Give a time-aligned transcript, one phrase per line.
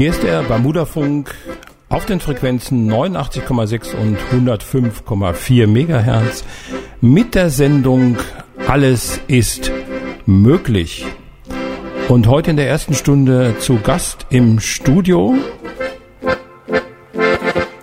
[0.00, 1.34] Hier ist der Bermuda-Funk
[1.90, 6.42] auf den Frequenzen 89,6 und 105,4 Megahertz
[7.02, 8.16] mit der Sendung
[8.66, 9.70] Alles ist
[10.24, 11.04] möglich.
[12.08, 15.36] Und heute in der ersten Stunde zu Gast im Studio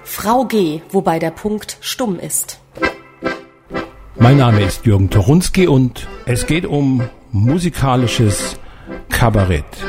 [0.04, 2.59] Frau G, wobei der Punkt stumm ist.
[4.15, 8.57] Mein Name ist Jürgen Torunski und es geht um musikalisches
[9.09, 9.87] Kabarett.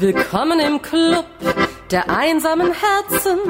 [0.00, 1.26] Willkommen im Club
[1.90, 3.40] der einsamen Herzen.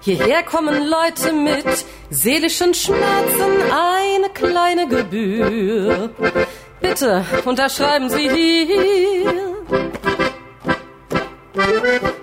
[0.00, 1.64] Hierher kommen Leute mit
[2.10, 3.70] seelischen Schmerzen.
[3.70, 6.10] Eine kleine Gebühr.
[6.80, 9.54] Bitte unterschreiben Sie hier.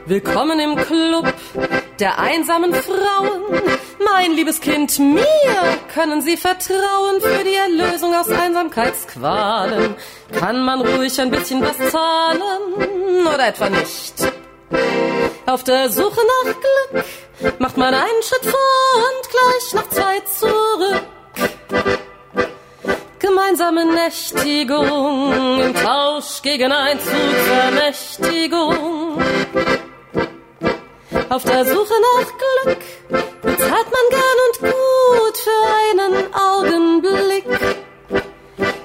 [0.07, 1.33] Willkommen im Club
[2.01, 3.43] der einsamen Frauen.
[4.03, 9.95] Mein liebes Kind, mir können Sie vertrauen für die Erlösung aus Einsamkeitsqualen.
[10.39, 14.13] Kann man ruhig ein bisschen was zahlen oder etwa nicht?
[15.45, 17.03] Auf der Suche nach Glück
[17.59, 21.03] macht man einen Schritt vor und gleich noch zwei zurück.
[23.19, 29.21] Gemeinsame Nächtigung im Tausch gegen Einzugvermächtigung.
[31.29, 32.79] Auf der Suche nach Glück
[33.41, 37.45] bezahlt man gern und gut für einen Augenblick.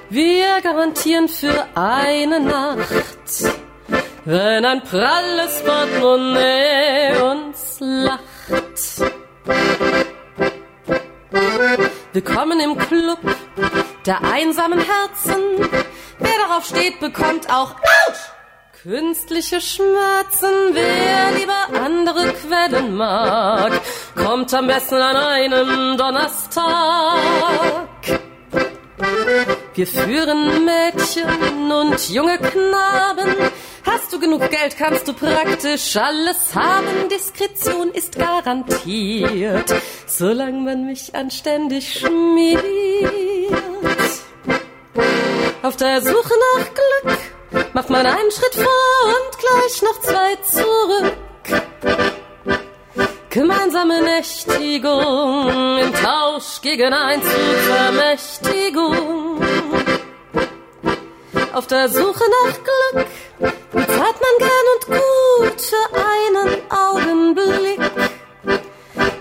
[0.09, 3.53] Wir garantieren für eine Nacht,
[4.25, 9.11] wenn ein pralles Portemonnaie uns lacht.
[12.13, 13.19] Willkommen im Club
[14.05, 15.69] der einsamen Herzen.
[16.19, 18.34] Wer darauf steht, bekommt auch Autsch!
[18.85, 23.81] Künstliche Schmerzen, wer lieber andere Quellen mag,
[24.15, 26.61] kommt am besten an einem Donnerstag.
[29.73, 33.49] Wir führen Mädchen und junge Knaben.
[33.87, 37.09] Hast du genug Geld, kannst du praktisch alles haben.
[37.09, 39.73] Diskretion ist garantiert,
[40.05, 42.61] solange man mich anständig schmiert.
[45.63, 47.34] Auf der Suche nach Glück
[47.73, 48.65] macht man einen Schritt vor
[49.05, 51.13] und gleich noch zwei zurück.
[53.29, 59.41] Gemeinsame Nächtigung im Tausch gegen Einzugvermächtigung.
[61.53, 63.05] Auf der Suche nach Glück
[63.71, 67.81] bezahlt man gern und gut für einen Augenblick.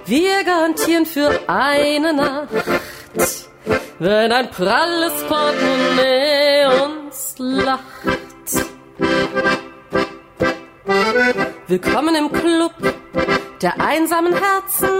[0.06, 2.50] Wir garantieren für eine Nacht,
[3.98, 7.84] wenn ein pralles Portemonnaie uns lacht.
[11.66, 12.72] Willkommen im Club
[13.62, 14.90] der einsamen Herzen.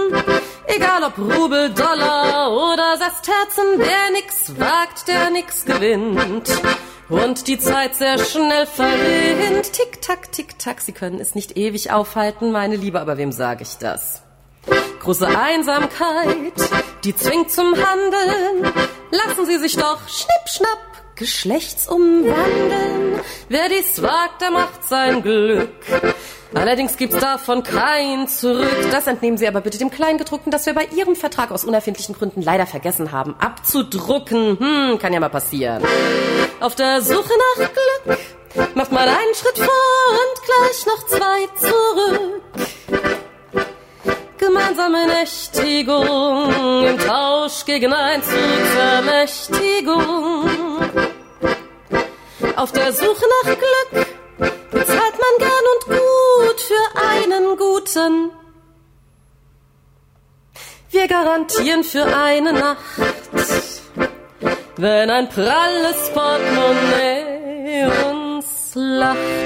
[0.65, 6.49] Egal ob Rubel, Dollar oder Sesterzen, wer nix wagt, der nix gewinnt.
[7.07, 9.71] Und die Zeit sehr schnell verrinnt.
[9.71, 10.81] Tick, tack, tick, tack.
[10.81, 14.24] Sie können es nicht ewig aufhalten, meine Liebe, aber wem sage ich das?
[14.99, 16.53] Große Einsamkeit,
[17.03, 18.71] die zwingt zum Handeln.
[19.11, 20.79] Lassen Sie sich doch schnipp, schnapp
[21.15, 23.19] Geschlechtsumwandeln.
[23.47, 25.69] Wer dies wagt, der macht sein Glück.
[26.53, 28.89] Allerdings gibt's davon kein Zurück.
[28.91, 32.41] Das entnehmen Sie aber bitte dem Kleingedruckten, das wir bei Ihrem Vertrag aus unerfindlichen Gründen
[32.41, 34.57] leider vergessen haben, abzudrucken.
[34.59, 35.83] Hm, kann ja mal passieren.
[36.59, 37.69] Auf der Suche nach
[38.03, 38.19] Glück
[38.75, 42.41] macht man einen Schritt vor und gleich noch zwei zurück.
[44.65, 50.49] Gemeinsame Nächtigung im Tausch gegen Einzugvermächtigung.
[52.55, 54.07] Auf der Suche nach Glück
[54.71, 58.31] bezahlt man gern und gut für einen guten.
[60.89, 62.79] Wir garantieren für eine Nacht,
[64.77, 69.44] wenn ein pralles Portemonnaie uns lacht.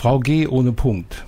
[0.00, 1.26] Frau G ohne Punkt.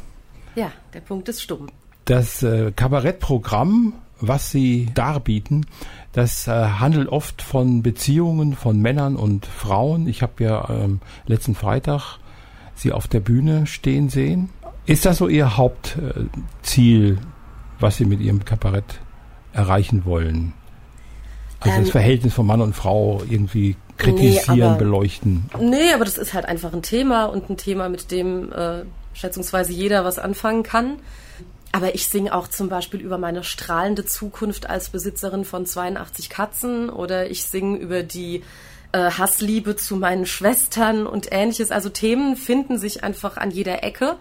[0.54, 1.68] Ja, der Punkt ist stumm.
[2.06, 5.66] Das äh, Kabarettprogramm, was Sie darbieten,
[6.12, 10.06] das äh, handelt oft von Beziehungen von Männern und Frauen.
[10.08, 12.16] Ich habe ja ähm, letzten Freitag
[12.74, 14.48] Sie auf der Bühne stehen sehen.
[14.86, 17.18] Ist das so Ihr Hauptziel,
[17.78, 19.00] was Sie mit Ihrem Kabarett
[19.52, 20.54] erreichen wollen?
[21.60, 25.50] Also ähm, das Verhältnis von Mann und Frau irgendwie kritisieren, nee, aber, beleuchten.
[25.60, 28.84] Nee, aber das ist halt einfach ein Thema und ein Thema, mit dem äh,
[29.14, 30.98] schätzungsweise jeder was anfangen kann.
[31.72, 36.90] Aber ich singe auch zum Beispiel über meine strahlende Zukunft als Besitzerin von 82 Katzen
[36.90, 38.42] oder ich singe über die
[38.92, 41.70] äh, Hassliebe zu meinen Schwestern und ähnliches.
[41.70, 44.16] Also Themen finden sich einfach an jeder Ecke.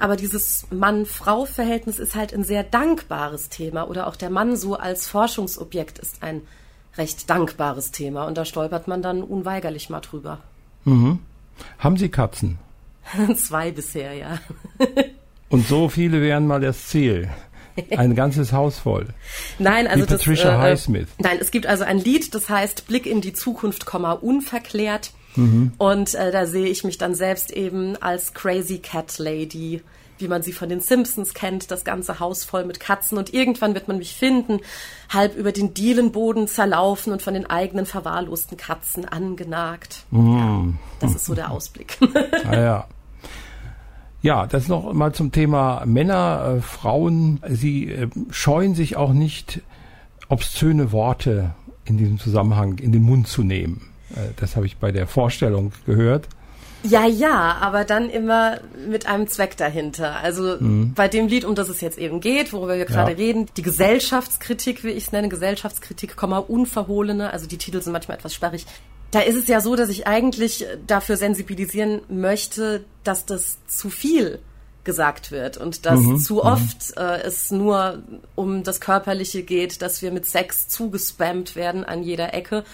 [0.00, 3.88] Aber dieses Mann-Frau-Verhältnis ist halt ein sehr dankbares Thema.
[3.88, 6.42] Oder auch der Mann so als Forschungsobjekt ist ein
[6.98, 10.38] recht dankbares Thema und da stolpert man dann unweigerlich mal drüber.
[10.84, 11.20] Mhm.
[11.78, 12.58] Haben Sie Katzen?
[13.36, 14.38] Zwei bisher, ja.
[15.48, 17.28] und so viele wären mal das Ziel.
[17.90, 19.08] Ein ganzes Haus voll.
[19.58, 21.08] Nein, also Wie Patricia das, äh, Highsmith.
[21.18, 25.12] Nein, es gibt also ein Lied, das heißt Blick in die Zukunft, unverklärt.
[25.36, 25.72] Mhm.
[25.78, 29.82] Und äh, da sehe ich mich dann selbst eben als Crazy Cat Lady,
[30.18, 33.18] wie man sie von den Simpsons kennt, das ganze Haus voll mit Katzen.
[33.18, 34.60] Und irgendwann wird man mich finden,
[35.08, 40.04] halb über den Dielenboden zerlaufen und von den eigenen verwahrlosten Katzen angenagt.
[40.10, 40.38] Mhm.
[40.38, 40.64] Ja,
[41.00, 41.98] das ist so der Ausblick.
[42.44, 42.88] ah, ja.
[44.22, 47.40] Ja, das noch mal zum Thema Männer, äh, Frauen.
[47.48, 49.60] Sie äh, scheuen sich auch nicht,
[50.28, 51.54] obszöne Worte
[51.84, 53.88] in diesem Zusammenhang in den Mund zu nehmen.
[54.14, 56.28] Äh, das habe ich bei der Vorstellung gehört.
[56.82, 60.16] Ja, ja, aber dann immer mit einem Zweck dahinter.
[60.16, 60.94] Also mhm.
[60.94, 63.16] bei dem Lied, um das es jetzt eben geht, worüber wir gerade ja.
[63.16, 68.34] reden, die Gesellschaftskritik, wie ich es nenne, Gesellschaftskritik, unverhohlene, also die Titel sind manchmal etwas
[68.34, 68.66] sperrig.
[69.10, 74.38] Da ist es ja so, dass ich eigentlich dafür sensibilisieren möchte, dass das zu viel
[74.84, 76.40] gesagt wird und dass mhm, zu mhm.
[76.40, 78.02] oft äh, es nur
[78.36, 82.64] um das Körperliche geht, dass wir mit Sex zugespammt werden an jeder Ecke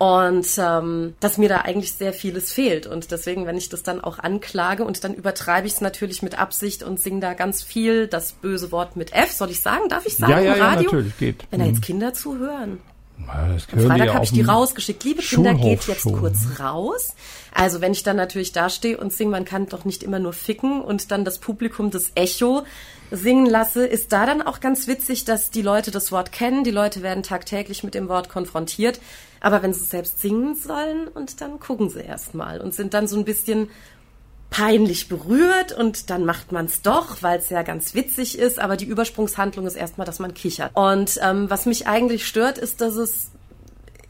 [0.00, 2.86] und ähm, dass mir da eigentlich sehr vieles fehlt.
[2.86, 6.38] Und deswegen, wenn ich das dann auch anklage und dann übertreibe ich es natürlich mit
[6.38, 9.30] Absicht und singe da ganz viel das böse Wort mit F.
[9.30, 9.90] Soll ich sagen?
[9.90, 10.90] Darf ich sagen ja, ja, im Radio?
[10.90, 11.44] Ja, natürlich, geht.
[11.50, 11.82] Wenn da jetzt mhm.
[11.82, 12.78] Kinder zuhören.
[13.28, 15.04] Am Freitag habe ich die rausgeschickt.
[15.04, 16.18] Liebe Kinder, geht jetzt schon.
[16.18, 17.14] kurz raus.
[17.52, 20.80] Also wenn ich dann natürlich dastehe und singe, man kann doch nicht immer nur ficken
[20.80, 22.64] und dann das Publikum das Echo
[23.10, 26.64] singen lasse, ist da dann auch ganz witzig, dass die Leute das Wort kennen.
[26.64, 29.00] Die Leute werden tagtäglich mit dem Wort konfrontiert.
[29.40, 32.94] Aber wenn sie es selbst singen sollen und dann gucken sie erst mal und sind
[32.94, 33.70] dann so ein bisschen
[34.50, 38.76] peinlich berührt und dann macht man es doch, weil es ja ganz witzig ist, aber
[38.76, 40.72] die Übersprungshandlung ist erstmal, dass man kichert.
[40.74, 43.30] Und ähm, was mich eigentlich stört, ist, dass es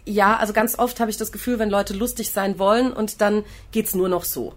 [0.07, 3.45] ja, also ganz oft habe ich das Gefühl, wenn Leute lustig sein wollen und dann
[3.71, 4.55] geht's nur noch so.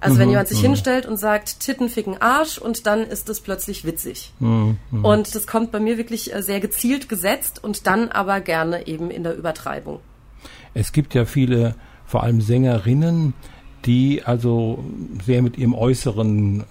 [0.00, 0.66] Also mhm, wenn jemand sich mhm.
[0.66, 4.32] hinstellt und sagt, Titten ficken Arsch und dann ist es plötzlich witzig.
[4.38, 8.40] Mhm, mhm, und das kommt bei mir wirklich äh, sehr gezielt gesetzt und dann aber
[8.40, 10.00] gerne eben in der Übertreibung.
[10.74, 11.74] Es gibt ja viele,
[12.06, 13.34] vor allem Sängerinnen,
[13.86, 14.84] die also
[15.24, 16.64] sehr mit ihrem äußeren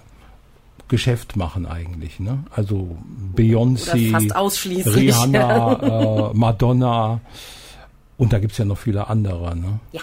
[0.88, 2.20] Geschäft machen eigentlich.
[2.20, 2.44] Ne?
[2.50, 2.98] Also
[3.34, 4.14] Beyoncé,
[4.94, 7.20] Rihanna, äh, Madonna
[8.16, 9.56] und da gibt's ja noch viele andere.
[9.56, 9.80] Ne?
[9.92, 10.02] Ja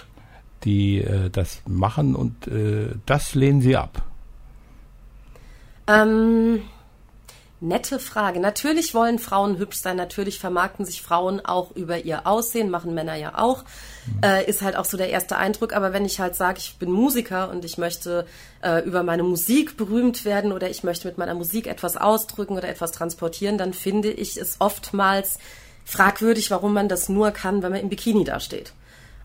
[0.63, 4.03] die äh, das machen und äh, das lehnen sie ab?
[5.87, 6.61] Ähm,
[7.59, 8.39] nette Frage.
[8.39, 13.15] Natürlich wollen Frauen hübsch sein, natürlich vermarkten sich Frauen auch über ihr Aussehen, machen Männer
[13.15, 13.63] ja auch.
[14.05, 14.23] Mhm.
[14.23, 15.73] Äh, ist halt auch so der erste Eindruck.
[15.73, 18.25] Aber wenn ich halt sage, ich bin Musiker und ich möchte
[18.61, 22.67] äh, über meine Musik berühmt werden oder ich möchte mit meiner Musik etwas ausdrücken oder
[22.67, 25.37] etwas transportieren, dann finde ich es oftmals
[25.85, 28.73] fragwürdig, warum man das nur kann, wenn man im Bikini dasteht.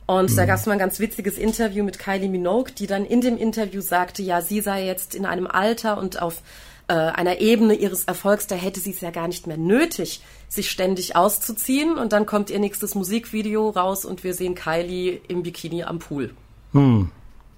[0.07, 0.37] Und mhm.
[0.37, 3.37] da gab es mal ein ganz witziges Interview mit Kylie Minogue, die dann in dem
[3.37, 6.43] Interview sagte, ja, sie sei jetzt in einem Alter und auf
[6.89, 10.71] äh, einer Ebene ihres Erfolgs, da hätte sie es ja gar nicht mehr nötig, sich
[10.71, 11.99] ständig auszuziehen.
[11.99, 16.31] Und dann kommt ihr nächstes Musikvideo raus und wir sehen Kylie im Bikini am Pool.
[16.73, 17.11] Hm.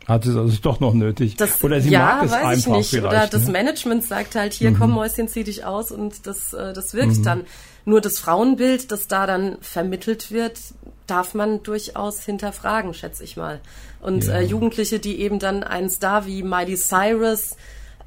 [0.06, 1.36] Hat es also doch noch nötig.
[1.36, 2.88] Das, Oder sie ja, mag es weiß einfach ich nicht.
[2.88, 3.06] vielleicht.
[3.14, 3.52] Oder das ne?
[3.52, 4.78] Management sagt halt, hier, mhm.
[4.78, 7.22] komm Mäuschen, zieh dich aus und das, äh, das wirkt mhm.
[7.24, 7.44] dann.
[7.84, 10.58] Nur das Frauenbild, das da dann vermittelt wird,
[11.08, 13.60] darf man durchaus hinterfragen, schätze ich mal.
[14.00, 14.34] Und ja.
[14.34, 17.56] äh, Jugendliche, die eben dann einen Star wie Miley Cyrus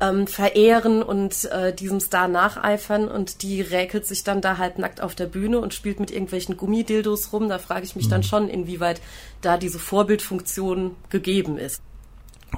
[0.01, 5.01] ähm, verehren und äh, diesem Star nacheifern und die räkelt sich dann da halt nackt
[5.01, 7.50] auf der Bühne und spielt mit irgendwelchen Gummidildos rum.
[7.50, 8.12] Da frage ich mich mhm.
[8.12, 9.01] dann schon, inwieweit
[9.41, 11.81] da diese Vorbildfunktion gegeben ist.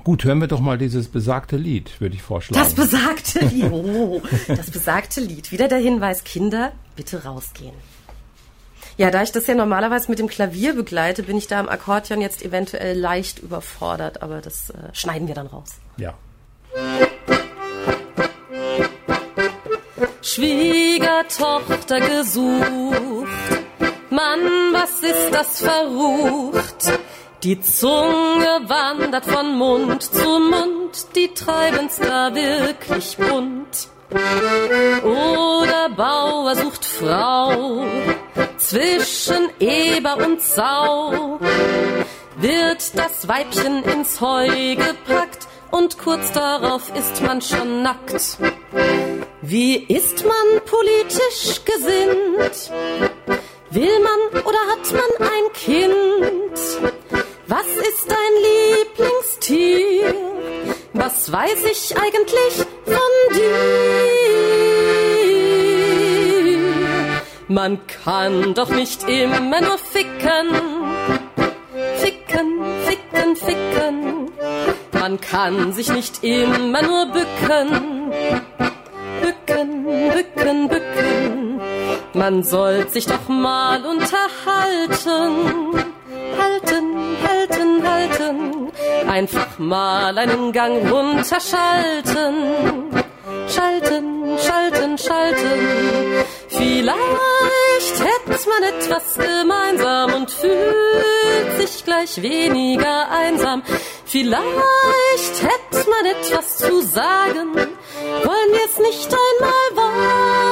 [0.04, 2.64] Gut, hören wir doch mal dieses besagte Lied, würde ich vorschlagen.
[2.64, 3.72] Das besagte Lied.
[3.72, 5.52] Oh, das besagte Lied.
[5.52, 7.76] Wieder der Hinweis, Kinder, bitte rausgehen.
[8.96, 12.22] Ja, da ich das ja normalerweise mit dem Klavier begleite, bin ich da am Akkordeon
[12.22, 15.72] jetzt eventuell leicht überfordert, aber das äh, schneiden wir dann raus.
[15.98, 16.14] Ja.
[20.22, 23.28] Schwiegertochter gesucht,
[24.10, 27.00] Mann, was ist das verrucht?
[27.44, 33.90] Die Zunge wandert von Mund zu Mund, die treiben's da wirklich bunt.
[34.14, 37.86] Oder Bauer sucht Frau
[38.58, 41.40] zwischen Eber und Sau.
[42.36, 48.38] Wird das Weibchen ins Heu gepackt und kurz darauf ist man schon nackt.
[49.42, 52.72] Wie ist man politisch gesinnt?
[53.72, 56.60] Will man oder hat man ein Kind?
[57.48, 60.43] Was ist dein Lieblingstier?
[60.94, 63.56] Was weiß ich eigentlich von dir?
[67.48, 70.50] Man kann doch nicht immer nur ficken.
[71.98, 74.30] Ficken, ficken, ficken.
[74.92, 78.12] Man kann sich nicht immer nur bücken.
[79.22, 81.60] Bücken, bücken, bücken.
[82.14, 85.74] Man soll sich doch mal unterhalten.
[86.42, 88.72] Halten, halten, halten.
[89.10, 92.34] Einfach mal einen Gang runterschalten.
[93.48, 96.26] Schalten, schalten, schalten.
[96.48, 103.64] Vielleicht hätte man etwas gemeinsam und fühlt sich gleich weniger einsam.
[104.06, 107.54] Vielleicht hätte man etwas zu sagen.
[107.56, 110.43] Wollen wir es nicht einmal wagen?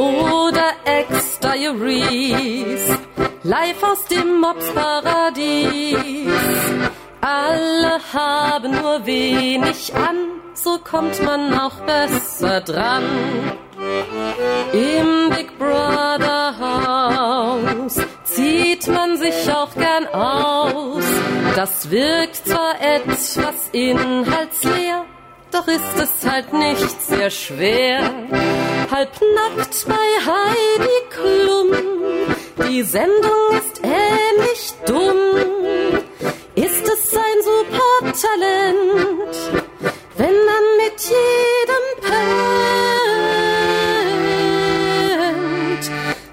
[0.00, 2.88] Oder Ex-Diaries,
[3.42, 5.98] live aus dem Mobsparadies.
[7.20, 10.16] Alle haben nur wenig an,
[10.54, 13.04] so kommt man auch besser dran.
[14.72, 21.04] Im Big Brother Haus zieht man sich auch gern aus.
[21.56, 25.04] Das wirkt zwar etwas inhaltsleer,
[25.50, 28.00] doch ist es halt nicht sehr schwer.
[28.90, 31.70] Halbnackt bei Heidi Klum,
[32.68, 35.16] die Sendung ist ähnlich dumm.
[36.54, 39.36] Ist es ein super Talent,
[40.16, 42.30] wenn man mit jedem pennt?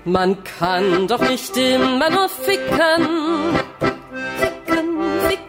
[0.05, 2.29] Man kann doch nicht immer nur.
[2.29, 3.59] Ficken,
[4.39, 4.87] ficken,
[5.27, 5.46] ficken.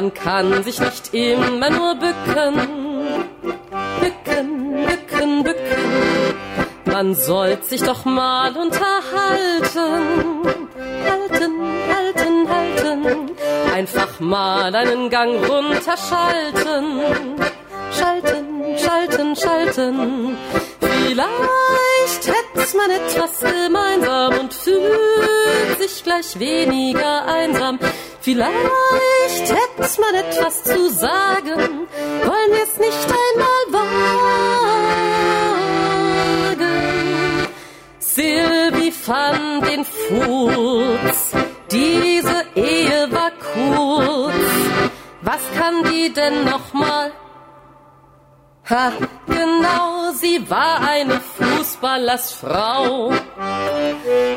[0.00, 2.54] Man kann sich nicht immer nur bücken.
[4.00, 5.82] Bücken, bücken, bücken.
[6.86, 9.92] Man sollte sich doch mal unterhalten.
[11.04, 11.52] Halten,
[11.92, 13.30] halten, halten.
[13.74, 17.02] Einfach mal einen Gang runterschalten.
[17.92, 20.38] Schalten, schalten, schalten.
[20.80, 27.78] Vielleicht hätte man etwas gemeinsam und fühlt sich gleich weniger einsam.
[28.22, 31.88] Vielleicht hätte man etwas zu sagen.
[32.24, 33.90] Wollen wir es nicht einmal wagen?
[37.98, 41.32] Silvi fand den Furz.
[41.70, 44.34] Diese Ehe war kurz.
[45.22, 47.12] Was kann die denn noch mal?
[48.70, 48.92] Ha,
[49.26, 53.12] genau, sie war eine Fußballersfrau.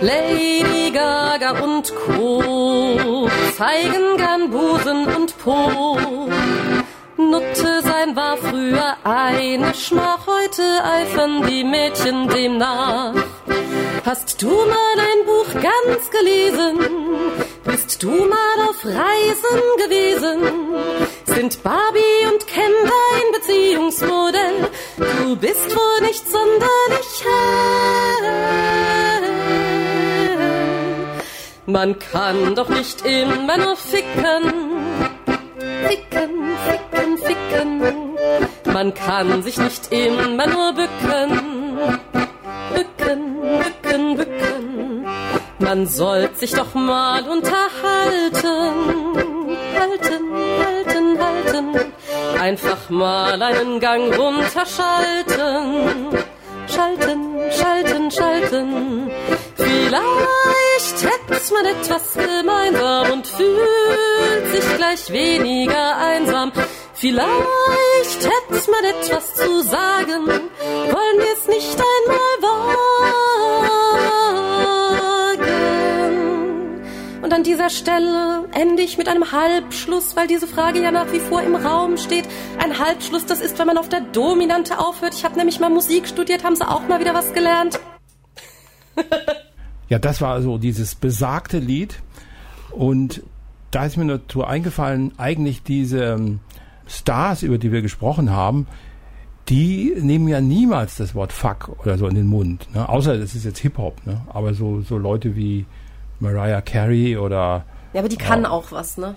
[0.01, 3.29] Lady Gaga und Co.
[3.55, 5.99] zeigen gern Busen und Po.
[7.15, 13.13] Nutte sein war früher eine Schmach, heute eifern die Mädchen dem nach.
[14.03, 16.79] Hast du mal ein Buch ganz gelesen?
[17.65, 20.39] Bist du mal auf Reisen gewesen?
[21.35, 24.69] Sind Barbie und Ken dein Beziehungsmodell?
[24.97, 28.53] Du bist wohl nicht sonderlich hell.
[31.65, 34.53] Man kann doch nicht immer nur ficken.
[35.87, 37.81] Ficken, ficken, ficken.
[38.71, 41.77] Man kann sich nicht immer nur bücken.
[42.73, 45.07] Bücken, bücken, bücken.
[45.59, 48.43] Man sollte sich doch mal unterhalten.
[49.75, 50.82] Halten, halten.
[52.43, 56.09] Einfach mal einen Gang runterschalten.
[56.67, 59.09] Schalten, schalten, schalten.
[59.55, 66.51] Vielleicht hätte man etwas gemeinsam und fühlt sich gleich weniger einsam.
[66.93, 70.27] Vielleicht hätte man etwas zu sagen.
[70.27, 72.32] Wollen wir es nicht einmal
[77.33, 81.19] Und an dieser Stelle ende ich mit einem Halbschluss, weil diese Frage ja nach wie
[81.19, 82.27] vor im Raum steht.
[82.59, 85.15] Ein Halbschluss, das ist, wenn man auf der Dominante aufhört.
[85.15, 87.79] Ich habe nämlich mal Musik studiert, haben Sie auch mal wieder was gelernt?
[89.89, 92.03] Ja, das war also dieses besagte Lied.
[92.71, 93.23] Und
[93.71, 96.39] da ist mir nur eingefallen, eigentlich diese ähm,
[96.87, 98.67] Stars, über die wir gesprochen haben,
[99.49, 102.67] die nehmen ja niemals das Wort Fuck oder so in den Mund.
[102.75, 102.87] Ne?
[102.87, 104.05] Außer das ist jetzt Hip-Hop.
[104.05, 104.21] Ne?
[104.31, 105.65] Aber so, so Leute wie
[106.19, 107.65] Mariah Carey oder...
[107.93, 109.15] Ja, aber die kann auch was, ne?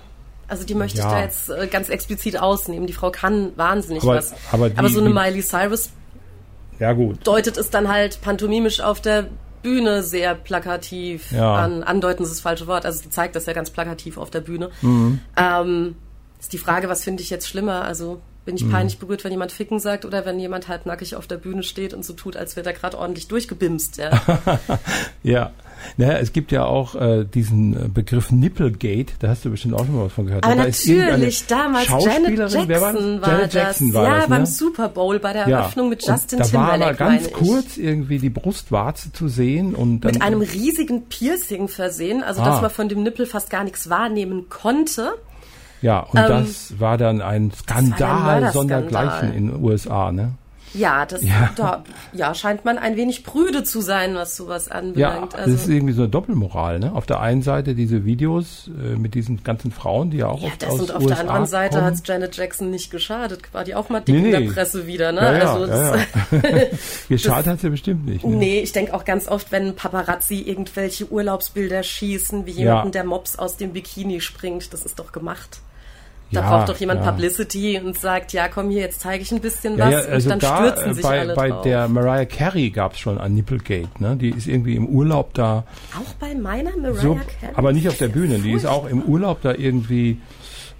[0.48, 1.06] Also die möchte Ja.
[1.06, 2.86] ich da jetzt äh, ganz explizit ausnehmen.
[2.86, 4.34] Die Frau kann wahnsinnig Aber- was.
[4.52, 5.90] aber die- aber so eine Miley Cyrus
[6.78, 7.26] Ja gut.
[7.26, 9.26] deutet es dann halt pantomimisch auf der
[9.62, 11.54] Bühne sehr plakativ Ja.
[11.56, 11.82] an.
[11.82, 12.84] Andeuten ist das falsche Wort.
[12.86, 14.70] Also sie zeigt das ja ganz plakativ auf der Bühne.
[14.82, 15.20] Mhm.
[15.36, 15.96] Ähm,
[16.38, 17.82] ist die Frage, was finde ich jetzt schlimmer?
[17.84, 18.70] Also bin ich Mhm.
[18.70, 22.04] peinlich berührt, wenn jemand ficken sagt oder wenn jemand halbnackig auf der Bühne steht und
[22.04, 23.98] so tut, als wäre er gerade ordentlich durchgebimst.
[23.98, 24.10] Ja.
[25.22, 25.50] Ja.
[25.98, 29.84] Naja, es gibt ja auch äh, diesen äh, Begriff Nipplegate, da hast du bestimmt auch
[29.84, 30.44] schon mal was von gehört.
[30.44, 32.38] Aber Da natürlich, damals Janet
[32.68, 33.02] wer war das?
[33.02, 33.94] Jackson war, Janet Jackson das.
[33.94, 34.46] war ja, das, beim ne?
[34.46, 35.60] Super Bowl, bei der Ja.
[35.60, 39.74] Eröffnung mit Und Justin da war Timberlake, aber ganz kurz irgendwie die Brustwarze zu sehen
[39.74, 42.46] und dann Mit einem riesigen Piercing versehen, also Ah.
[42.46, 45.12] dass man von dem Nippel fast gar nichts wahrnehmen konnte.
[45.82, 50.32] Ja und ähm, das war dann ein Skandal sondergleichen in den USA, ne?
[50.76, 51.50] Ja, das Ja.
[51.56, 55.32] Da, ja, scheint man ein wenig prüde zu sein, was sowas Ja, anbelangt.
[55.34, 56.92] das ist also, irgendwie so eine Doppelmoral, ne?
[56.92, 60.48] Auf der einen Seite diese Videos äh, mit diesen ganzen Frauen, die ja auch ja,
[60.48, 63.42] oft das aus und auf USA der anderen Seite hat Janet Jackson nicht geschadet.
[63.52, 64.50] War die auch mal dick Nee, in der nee.
[64.50, 65.20] Presse wieder, ne?
[65.20, 66.02] ja, ja, also ja, ja.
[67.08, 68.24] Geschadet hat sie bestimmt nicht.
[68.24, 68.36] Ne?
[68.36, 73.38] Nee, ich denke auch ganz oft, wenn Paparazzi irgendwelche Urlaubsbilder schießen, wie jemanden, der Mops
[73.38, 75.60] aus dem Bikini springt, das ist doch gemacht.
[76.32, 77.10] Da Ja, braucht doch jemand ja.
[77.12, 80.30] Publicity und sagt, ja, komm hier, jetzt zeige ich ein bisschen was ja, also und
[80.30, 81.62] dann da stürzen äh, sich bei, alle bei drauf.
[81.62, 84.16] der Mariah Carey gab es schon ein Nipplegate, ne?
[84.16, 85.64] Die ist irgendwie im Urlaub da,
[85.94, 87.54] auch bei meiner Mariah so, Carey.
[87.54, 88.38] aber nicht auf der Bühne.
[88.40, 90.20] Die ist auch im Urlaub da irgendwie,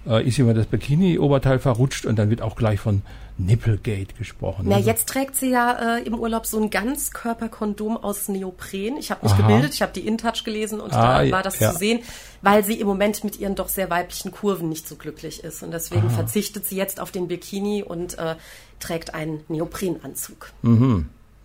[0.05, 3.01] äh, ist jemand das Bikini-Oberteil verrutscht und dann wird auch gleich von
[3.37, 4.65] Nipplegate gesprochen.
[4.67, 4.83] Na, ne?
[4.83, 8.97] jetzt trägt sie ja äh, im Urlaub so ein Ganzkörperkondom aus Neopren.
[8.97, 9.41] Ich habe mich Aha.
[9.41, 11.71] gebildet, ich habe die InTouch gelesen und Ah, da war das ja.
[11.71, 11.99] zu sehen,
[12.41, 15.61] weil sie im Moment mit ihren doch sehr weiblichen Kurven nicht so glücklich ist.
[15.61, 18.35] Und deswegen verzichtet sie jetzt auf den Bikini und äh,
[18.79, 20.51] trägt einen Neoprenanzug.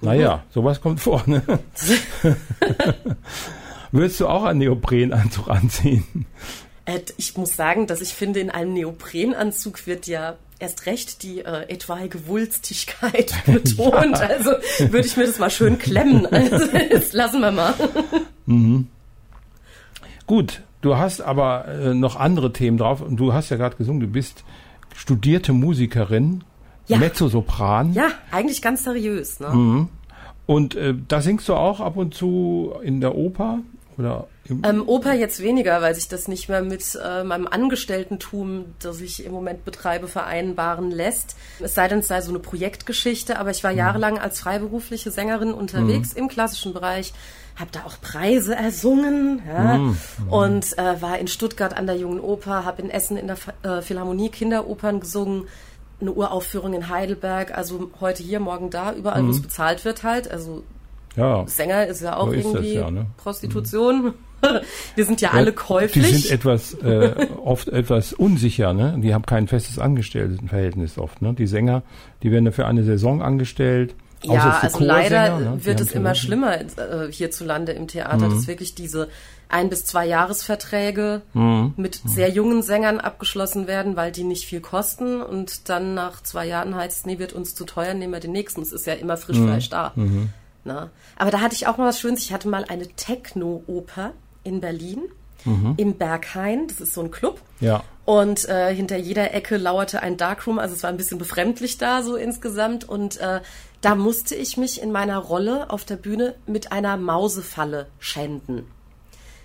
[0.00, 1.42] Naja, sowas kommt vor, ne?
[3.92, 6.26] Würdest du auch einen Neoprenanzug anziehen?
[6.84, 11.40] Äh, ich muss sagen, dass ich finde, in einem Neoprenanzug wird ja erst recht die
[11.40, 14.20] äh, etwaige Wulstigkeit betont.
[14.20, 16.26] Also würde ich mir das mal schön klemmen.
[16.32, 17.74] Also, das lassen wir mal.
[20.26, 24.00] Gut, du hast aber äh, noch andere Themen drauf und du hast ja gerade gesungen,
[24.00, 24.44] du bist
[24.94, 26.44] studierte Musikerin,
[26.86, 26.98] Ja.
[26.98, 29.40] Mezzosopran Ja, eigentlich ganz seriös.
[29.40, 29.88] Ne?
[30.46, 33.60] und äh, da singst du auch ab und zu in der Oper
[33.98, 34.28] oder
[34.64, 39.24] Ähm, Oper jetzt weniger, weil sich das nicht mehr mit äh, meinem Angestelltentum, das ich
[39.24, 41.36] im Moment betreibe, vereinbaren lässt.
[41.60, 45.54] Es sei denn, es sei so eine Projektgeschichte, aber ich war jahrelang als freiberufliche Sängerin
[45.54, 47.12] unterwegs im klassischen Bereich,
[47.56, 49.94] habe da auch Preise ersungen ja,
[50.28, 53.82] und äh, war in Stuttgart an der Jungen Oper, habe in Essen in der äh,
[53.82, 55.46] Philharmonie Kinderopern gesungen,
[56.00, 60.28] eine Uraufführung in Heidelberg, also heute hier, morgen da, überall, wo es bezahlt wird halt,
[60.28, 60.64] also
[61.16, 63.06] ja, Sänger ist ja auch So ist das irgendwie ja, ne?
[63.16, 64.14] Prostitution.
[64.96, 66.22] Wir sind ja, alle die käuflich.
[66.22, 68.98] sind etwas äh, oft etwas unsicher, ne?
[69.00, 71.32] Die haben kein festes Angestelltenverhältnis oft, ne?
[71.34, 71.82] Die Sänger,
[72.22, 73.94] die werden für eine Saison angestellt.
[74.24, 75.56] ja, es also leider ne?
[75.60, 76.66] Die wird es immer schlimmer äh,
[77.10, 78.34] hierzulande im Theater, Mhm.
[78.34, 79.08] dass wirklich diese
[79.48, 81.74] ein bis zwei Jahresverträge Mhm.
[81.76, 86.46] mit sehr jungen Sängern abgeschlossen werden, weil die nicht viel kosten und dann nach zwei
[86.46, 88.62] Jahren heißt, nee, wird uns zu teuer, nehmen wir den nächsten.
[88.62, 89.18] Es ist ja immer Mhm.
[89.20, 89.92] Frischfleisch da.
[90.64, 90.90] Na?
[91.16, 92.20] Aber da hatte ich auch mal was Schönes.
[92.20, 94.12] Ich hatte mal eine Techno-Oper
[94.44, 95.02] in Berlin
[95.76, 96.68] im Berghain.
[96.68, 97.40] Das ist so ein Club.
[97.60, 97.82] Ja.
[98.04, 102.02] Und äh, hinter jeder Ecke lauerte ein Darkroom, also es war ein bisschen befremdlich da
[102.02, 102.88] so insgesamt.
[102.88, 103.40] Und äh,
[103.80, 108.66] da musste ich mich in meiner Rolle auf der Bühne mit einer Mausefalle schänden.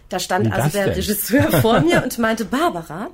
[0.09, 0.93] Da stand also der denn?
[0.93, 3.09] Regisseur vor mir und meinte, Barbara,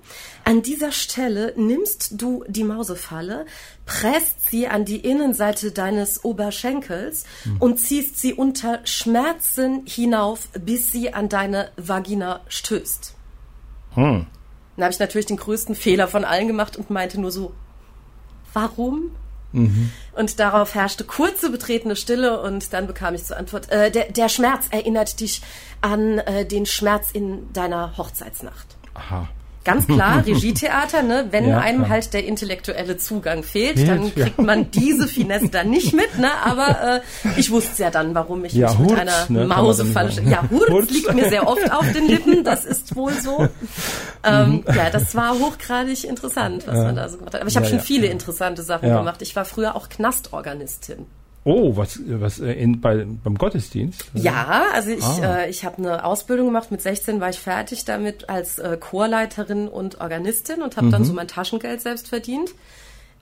[0.46, 3.46] an dieser Stelle nimmst du die Mausefalle,
[3.86, 7.58] presst sie an die Innenseite deines Oberschenkels Hm.
[7.58, 13.16] und ziehst sie unter Schmerzen hinauf, bis sie an deine Vagina stößt.
[13.96, 14.28] Hm.
[14.76, 17.54] Dann habe ich natürlich den größten Fehler von allen gemacht und meinte nur so,
[18.54, 19.12] warum?
[19.54, 19.92] Mhm.
[20.14, 24.30] Und darauf herrschte kurze betretene Stille und dann bekam ich zur Antwort, äh, der, der
[24.30, 25.42] Schmerz erinnert dich
[25.82, 28.76] an äh, den Schmerz in deiner Hochzeitsnacht.
[28.94, 29.30] Aha.
[29.66, 31.28] Ganz klar, Regietheater, ne?
[31.32, 31.90] wenn Ja, einem klar.
[31.92, 34.24] halt der intellektuelle Zugang fehlt, Fehlt, dann ja.
[34.26, 36.30] kriegt man diese Finesse dann nicht mit, ne?
[36.44, 40.30] aber äh, ich wusste ja dann, warum ich Ja, mich mit Hurz, einer ne, sagen.
[40.30, 40.90] Ja, Hurz, Hurz.
[40.92, 43.48] liegt mir sehr oft auf den Lippen, das ist wohl so.
[44.26, 47.42] Ähm, ja, das war hochgradig interessant, was man da so gemacht hat.
[47.42, 47.84] Aber ich habe Ja, schon ja.
[47.84, 49.00] viele interessante Sachen Ja.
[49.00, 49.22] gemacht.
[49.22, 51.06] Ich war früher auch Knastorganistin.
[51.46, 54.06] Oh, was, was äh, in, bei, beim Gottesdienst?
[54.14, 55.42] Ja, also ich, Ah.
[55.42, 56.72] äh, ich habe eine Ausbildung gemacht.
[56.72, 60.92] Mit 16 war ich fertig damit als äh, Chorleiterin und Organistin und habe Mhm.
[60.92, 62.52] dann so mein Taschengeld selbst verdient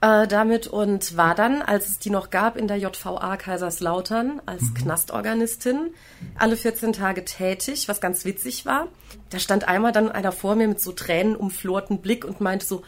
[0.02, 4.62] äh, damit und war dann, als es die noch gab, in der JVA Kaiserslautern als
[4.62, 4.74] Mhm.
[4.74, 5.90] Knastorganistin
[6.38, 8.86] alle 14 Tage tätig, was ganz witzig war.
[9.30, 12.82] Da stand einmal dann einer vor mir mit so tränenumflorten Blick und meinte so,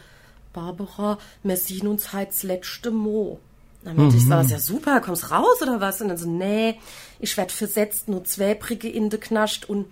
[0.53, 3.39] Barbara, wir sehen uns heut's letzte Mo.
[3.85, 6.01] Dann meinte ich, so, ist ja super, kommst raus oder was?
[6.01, 6.79] Und dann so, nee,
[7.19, 9.85] ich werd versetzt, nur zwei Pricke in de Knascht und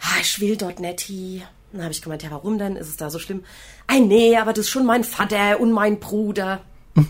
[0.00, 1.42] ah, ich will dort nicht hin.
[1.72, 2.76] Dann habe ich gemeint, ja, warum denn?
[2.76, 3.44] Ist es da so schlimm?
[3.86, 6.60] Ei, nee, aber das ist schon mein Vater und mein Bruder.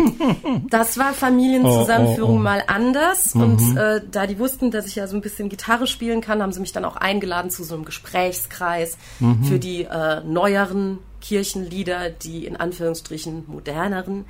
[0.70, 2.42] Das war Familienzusammenführung Oh, oh, oh.
[2.42, 3.34] mal anders.
[3.34, 6.52] Und äh, da die wussten, dass ich ja so ein bisschen Gitarre spielen kann, haben
[6.52, 8.96] sie mich dann auch eingeladen zu so einem Gesprächskreis
[9.42, 14.24] für die äh, neueren Kirchenlieder, die in Anführungsstrichen moderneren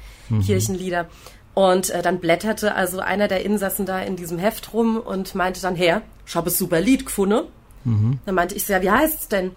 [0.44, 1.08] Kirchenlieder.
[1.54, 5.60] Und äh, dann blätterte also einer der Insassen da in diesem Heft rum und meinte
[5.60, 7.42] dann, Herr, ich habe ein super Lied gefunden.
[8.24, 9.50] Dann meinte ich ja, wie heißt's denn?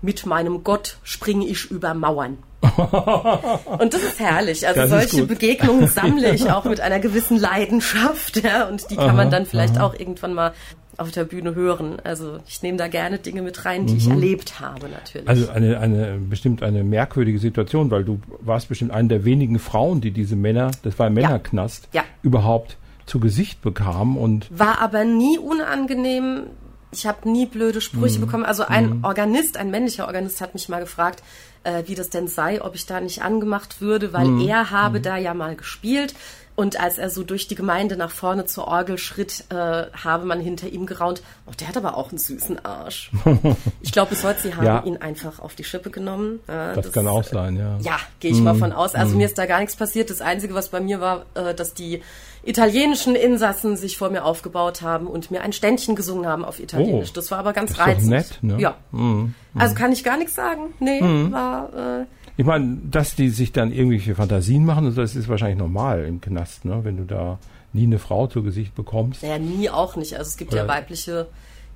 [0.00, 2.38] Mit meinem Gott springe ich über Mauern.
[2.62, 4.66] Und das ist herrlich.
[4.66, 5.26] Also Das solche.
[5.26, 9.78] Begegnungen sammle ich auch mit einer gewissen Leidenschaft, ja, und die kann man dann vielleicht
[9.80, 10.52] auch irgendwann mal
[10.98, 11.96] auf der Bühne hören.
[12.04, 15.24] Also ich nehme da gerne Dinge mit rein, die ich erlebt habe, natürlich.
[15.24, 15.28] Mhm.
[15.28, 20.00] Also eine, eine bestimmt eine merkwürdige Situation, weil du warst bestimmt eine der wenigen Frauen,
[20.00, 22.02] die diese Männer, das war ein Männerknast, Ja.
[22.22, 26.44] überhaupt zu Gesicht bekamen und war aber nie unangenehm.
[26.92, 28.44] Ich habe nie blöde Sprüche bekommen.
[28.44, 31.22] Also ein Organist, ein männlicher Organist hat mich mal gefragt,
[31.62, 35.16] äh, wie das denn sei, ob ich da nicht angemacht würde, weil er habe da
[35.18, 36.14] ja mal gespielt.
[36.56, 40.40] Und als er so durch die Gemeinde nach vorne zur Orgel schritt, äh, habe man
[40.40, 43.10] hinter ihm geraunt, oh, der hat aber auch einen süßen Arsch.
[43.82, 44.82] ich glaube, bis heute, sie haben Ja.
[44.82, 46.40] ihn einfach auf die Schippe genommen.
[46.46, 47.76] Äh, das, kann auch sein, ja.
[47.82, 48.94] ja, gehe ich mal von aus.
[48.94, 50.08] Also mir ist da gar nichts passiert.
[50.08, 52.02] Das Einzige, was bei mir war, äh, dass die
[52.42, 57.10] italienischen Insassen sich vor mir aufgebaut haben und mir ein Ständchen gesungen haben auf Italienisch.
[57.10, 58.08] Oh, das war aber ganz ist doch reizend.
[58.08, 58.56] nett, ne?
[58.58, 58.76] Ja.
[59.54, 60.72] Also kann ich gar nichts sagen.
[60.78, 61.00] Nee,
[61.32, 62.04] war äh,
[62.36, 66.64] Ich meine, dass die sich dann irgendwelche Fantasien machen, das ist wahrscheinlich normal im Knast,
[66.64, 66.80] ne?
[66.82, 67.38] wenn du da
[67.72, 69.22] nie eine Frau zu Gesicht bekommst.
[69.22, 70.16] naja, nie auch nicht.
[70.18, 71.26] Also es gibt ja Oder- weibliche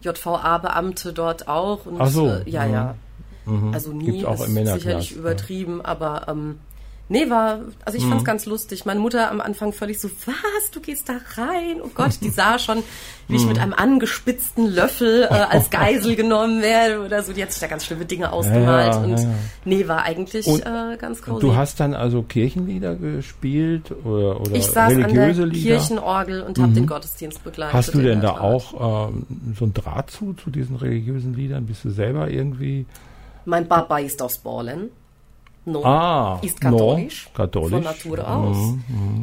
[0.02, 1.86] JVA-Beamte dort auch.
[1.86, 2.72] Und, Ach so, Äh, ja, mhm.
[2.72, 2.94] ja.
[3.72, 5.16] Also nie Gibt's auch ist sicherlich ja.
[5.16, 6.58] übertrieben, aber ähm,
[7.10, 8.08] nee, war, also ich Mhm.
[8.10, 8.86] fand's ganz lustig.
[8.86, 11.82] Meine Mutter am Anfang völlig so, was, du gehst da rein?
[11.84, 12.82] Oh Gott, die sah schon,
[13.28, 13.62] wie ich mit Mhm.
[13.62, 17.32] einem angespitzten Löffel äh, als Geisel genommen werde oder so.
[17.34, 19.28] Die hat sich da ganz schlimme Dinge ausgemalt ja, und ja.
[19.66, 21.40] nee, war eigentlich Und äh, ganz cozy.
[21.40, 25.76] Du hast dann also Kirchenlieder gespielt oder, oder ich saß an der religiöse Lieder?
[25.76, 27.74] Kirchenorgel und habe den Gottesdienst begleitet.
[27.74, 29.26] Hast du denn da auch ähm,
[29.58, 31.66] so ein Draht zu, zu diesen religiösen Liedern?
[31.66, 32.86] Bist du selber irgendwie?
[33.44, 34.90] Mein Papa ist aus Polen.
[35.66, 35.84] No.
[35.84, 37.26] Ah, ist katholisch.
[37.26, 37.70] no, katholisch.
[37.70, 38.74] Von Natur aus.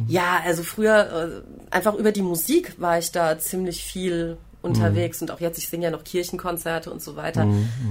[0.06, 5.30] Ja, also früher äh, einfach über die Musik war ich da ziemlich viel unterwegs und
[5.30, 7.46] auch jetzt, ich singe ja noch Kirchenkonzerte und so weiter.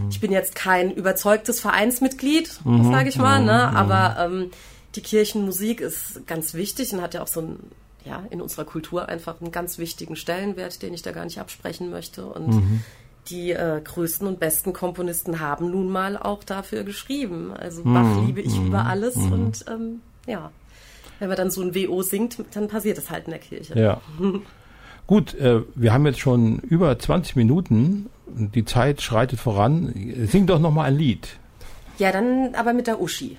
[0.10, 3.76] Ich bin jetzt kein überzeugtes Vereinsmitglied, sage ich mal, ne?
[3.76, 4.52] aber ähm,
[4.96, 7.60] die Kirchenmusik ist ganz wichtig und hat ja auch so ein,
[8.06, 11.90] ja, in unserer Kultur einfach einen ganz wichtigen Stellenwert, den ich da gar nicht absprechen
[11.90, 12.82] möchte und
[13.30, 17.52] die äh, größten und besten Komponisten haben nun mal auch dafür geschrieben.
[17.54, 20.52] Also Bach liebe ich über alles und ähm, ja,
[21.20, 23.80] wenn man dann so ein WO singt, dann passiert es halt in der Kirche.
[23.80, 24.02] Ja.
[25.08, 28.08] Gut, äh, wir haben jetzt schon über 20 Minuten.
[28.28, 29.94] Die Zeit schreitet voran.
[30.30, 31.38] Sing doch noch mal ein Lied.
[31.98, 33.38] Ja, dann aber mit der Uschi.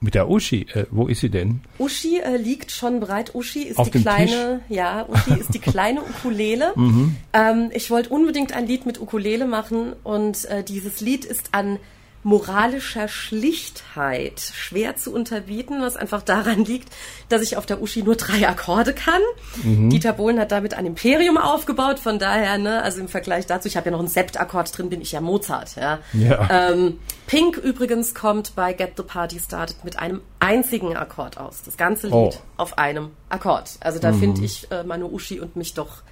[0.00, 0.66] Mit der Uschi.
[0.72, 1.60] Äh, wo ist sie denn?
[1.78, 3.34] Uschi äh, liegt schon bereit.
[3.34, 6.72] Uschi ist Auf die kleine, ja, Uschi ist die kleine Ukulele.
[6.80, 7.16] Mhm.
[7.34, 11.78] ähm, ich wollte unbedingt ein Lied mit Ukulele machen und äh, dieses Lied ist an
[12.22, 16.88] moralischer Schlichtheit schwer zu unterbieten, was einfach daran liegt,
[17.28, 19.22] dass ich auf der Uschi nur drei Akkorde kann.
[19.62, 19.90] Mhm.
[19.90, 23.76] Dieter Bohlen hat damit ein Imperium aufgebaut, von daher, ne, also im Vergleich dazu, ich
[23.76, 25.98] habe ja noch einen Septakkord drin, bin ich ja Mozart, ja.
[26.12, 26.48] Ja.
[26.70, 31.62] Ähm, Pink übrigens kommt bei Get the Party Started mit einem einzigen Akkord aus.
[31.64, 32.32] Das ganze Lied Oh.
[32.56, 33.70] auf einem Akkord.
[33.80, 36.02] Also da finde ich äh, meine Uschi und mich doch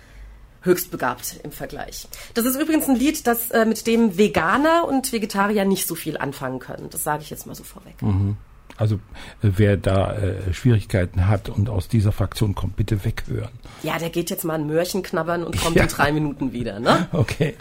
[0.63, 2.09] höchst begabt im Vergleich.
[2.35, 6.17] Das ist übrigens ein Lied, das äh, mit dem Veganer und Vegetarier nicht so viel
[6.19, 6.89] anfangen können.
[6.91, 7.95] Das sage ich jetzt mal so vorweg.
[8.77, 8.99] Also äh,
[9.57, 13.51] wer da äh, Schwierigkeiten hat und aus dieser Fraktion kommt, bitte weghören.
[13.83, 15.83] Ja, der geht jetzt mal ein Möhrchen knabbern und kommt Ja.
[15.85, 17.09] in drei Minuten wieder, ne?
[17.13, 17.55] Okay.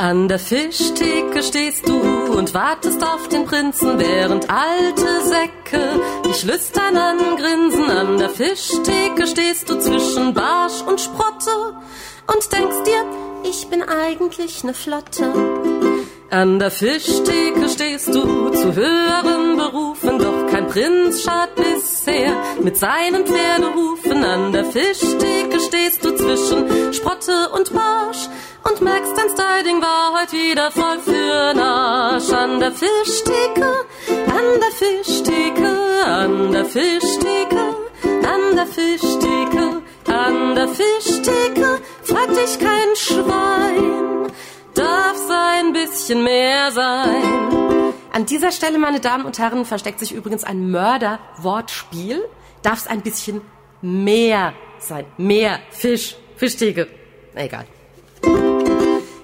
[0.00, 6.96] An der Fischtheke stehst du und wartest auf den Prinzen, während alte Säcke dich lüstern
[6.96, 7.90] angrinsen.
[7.90, 11.50] An der Fischtheke stehst du zwischen Barsch und Sprotte
[12.28, 13.04] und denkst dir,
[13.42, 15.32] ich bin eigentlich ne Flotte.
[16.30, 23.26] An der Fischtheke stehst du zu höheren Berufen, doch kein Prinz schart bisher mit seinen
[23.26, 24.24] Pferdehufen.
[24.24, 28.28] An der Fischtheke stehst du zwischen Sprotte und Barsch
[28.64, 32.30] und merkst, dein Styling war heute wieder voll für Arsch.
[32.32, 41.80] An der Fischtheke, an der Fischtheke, an der Fischtheke, an der Fischtheke, an der Fischtheke,
[42.02, 44.08] fragt dich kein Schwein
[44.78, 47.94] darf's ein bisschen mehr sein.
[48.12, 52.24] An dieser Stelle, meine Damen und Herren, versteckt sich übrigens ein Mörder-Wortspiel.
[52.62, 53.40] Darf's ein bisschen
[53.82, 55.04] mehr sein.
[55.16, 56.88] Mehr Fisch, Fischtheke.
[57.34, 57.66] Egal.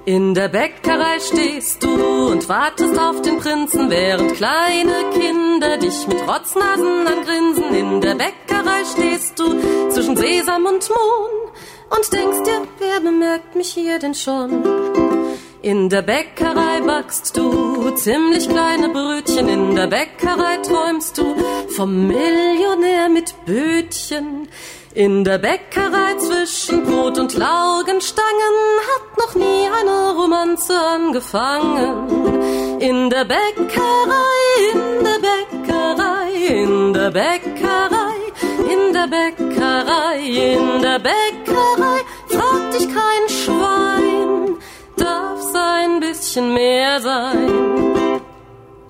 [0.07, 6.21] In der Bäckerei stehst du und wartest auf den Prinzen, während kleine Kinder dich mit
[6.29, 7.75] Rotznasen angrinsen.
[7.75, 13.73] In der Bäckerei stehst du zwischen Sesam und Mohn und denkst dir, wer bemerkt mich
[13.73, 14.63] hier denn schon?
[15.63, 21.35] In der Bäckerei backst du ziemlich kleine Brötchen, in der Bäckerei träumst du
[21.75, 24.49] vom Millionär mit Bötchen.
[24.95, 32.81] In der Bäckerei zwischen Brot und Laugenstangen hat noch nie eine Romanze angefangen.
[32.81, 38.15] In der Bäckerei, in der Bäckerei, in der Bäckerei,
[38.73, 44.59] in der Bäckerei, in der Bäckerei, fragt dich kein Schwein,
[44.97, 48.21] darf's ein bisschen mehr sein.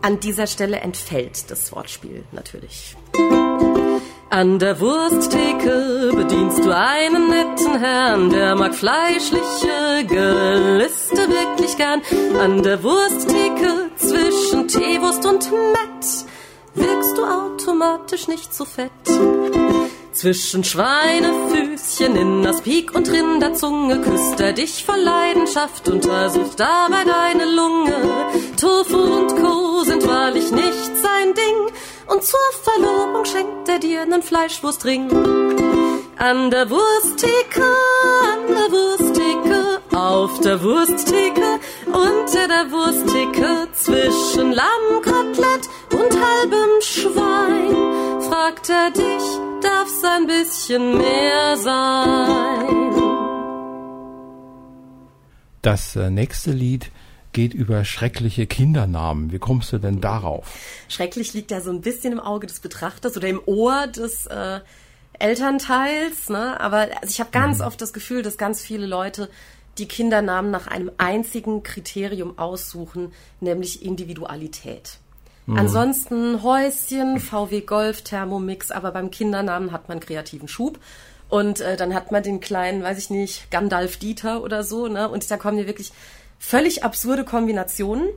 [0.03, 2.95] An dieser Stelle entfällt das Wortspiel natürlich.
[4.35, 12.03] An der Wursttheke bedienst du einen netten Herrn, der mag fleischliche Gelüste wirklich gern.
[12.41, 16.27] An der Wursttheke zwischen Teewurst und Mett
[16.75, 18.91] wirkst du automatisch nicht so fett.
[20.11, 27.95] Zwischen Schweinefüßchen in Aspik und Rinderzunge küsst er dich voll Leidenschaft, untersucht dabei deine Lunge.
[28.61, 29.85] Tofu und Co.
[29.85, 31.73] sind wahrlich nicht sein Ding,
[32.07, 35.11] und zur Verlobung schenkt er dir nen Fleischwurstring.
[36.17, 37.63] An der Wursttheke,
[38.33, 48.71] an der Wursttheke, auf der Wursttheke, unter der Wursttheke, zwischen Lammkotelett und halbem Schwein, fragt
[48.71, 49.25] er dich,
[49.61, 52.95] darf's ein bisschen mehr sein.
[55.63, 56.91] Das äh, nächste Lied
[57.35, 59.31] geht über schreckliche Kindernamen.
[59.31, 60.57] Wie kommst du denn darauf?
[60.89, 64.61] Schrecklich liegt ja so ein bisschen im Auge des Betrachters oder im Ohr des äh,
[65.19, 66.31] Elternteils.
[66.31, 66.59] Ne?
[66.59, 67.67] Aber also ich habe ganz mhm.
[67.67, 69.29] oft das Gefühl, dass ganz viele Leute
[69.79, 74.99] die Kindernamen nach einem einzigen Kriterium aussuchen, nämlich Individualität.
[75.47, 75.59] Mhm.
[75.59, 80.79] Ansonsten Häuschen, VW Golf, Thermomix, aber beim Kindernamen hat man kreativen Schub.
[81.29, 85.09] Und äh, dann hat man den kleinen, weiß ich nicht, Gandalf Dieter oder so, ne?
[85.09, 85.93] Und da kommen hier wirklich
[86.45, 88.09] völlig absurde Kombinationen.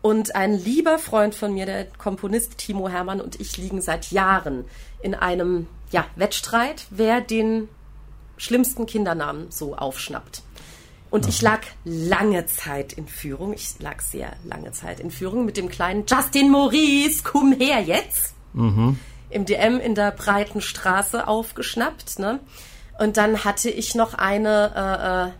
[0.00, 4.64] Und ein lieber Freund von mir, der Komponist Timo Hermann und ich liegen seit Jahren
[5.02, 7.68] in einem ja, Wettstreit, wer den
[8.36, 10.42] schlimmsten Kindernamen so aufschnappt.
[11.10, 13.54] Und ich lag lange Zeit in Führung.
[13.54, 18.34] Ich lag sehr lange Zeit in Führung mit dem kleinen Justin Maurice, komm her jetzt.
[18.52, 18.98] Mhm.
[19.30, 22.18] Im DM in der breiten Straße aufgeschnappt.
[22.18, 22.40] Ne?
[22.98, 25.32] Und dann hatte ich noch eine äh, äh,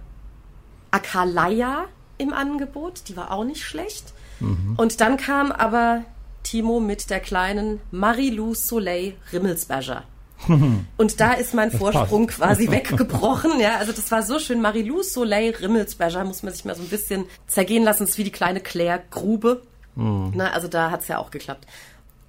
[0.91, 1.87] Akalaya
[2.19, 3.03] im Angebot.
[3.09, 4.13] Die war auch nicht schlecht.
[4.41, 4.75] Mhm.
[4.77, 6.05] Und dann kam aber
[6.43, 10.05] Timo mit der kleinen Marie-Lou Soleil Rimmelsberger.
[10.97, 13.59] Und da ist mein Vorsprung quasi weggebrochen.
[13.61, 14.61] Ja, also das war so schön.
[14.61, 18.05] Marilou Soleil Rimmelsberger muss man sich mal so ein bisschen zergehen lassen.
[18.05, 19.63] Das ist wie die kleine Claire Grube.
[19.97, 20.33] Mhm.
[20.35, 21.67] Na, also da hat's ja auch geklappt.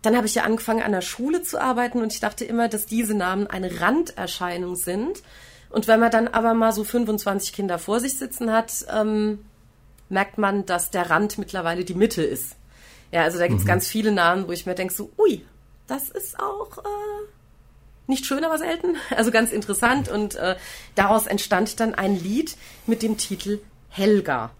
[0.02, 2.86] Dann habe ich ja angefangen an der Schule zu arbeiten und ich dachte immer, dass
[2.86, 5.22] diese Namen eine Randerscheinung sind.
[5.70, 9.40] Und wenn man dann aber mal so 25 Kinder vor sich sitzen hat, ähm,
[10.10, 12.56] merkt man, dass der Rand mittlerweile die Mitte ist.
[13.12, 13.68] Ja, also da gibt's mhm.
[13.68, 15.46] ganz viele Namen, wo ich mir denke so, ui,
[15.88, 17.28] das ist auch äh,
[18.08, 18.96] nicht schön, aber selten.
[19.16, 20.10] Also ganz interessant.
[20.10, 20.56] Und äh,
[20.96, 24.52] daraus entstand dann ein Lied mit dem Titel Helga.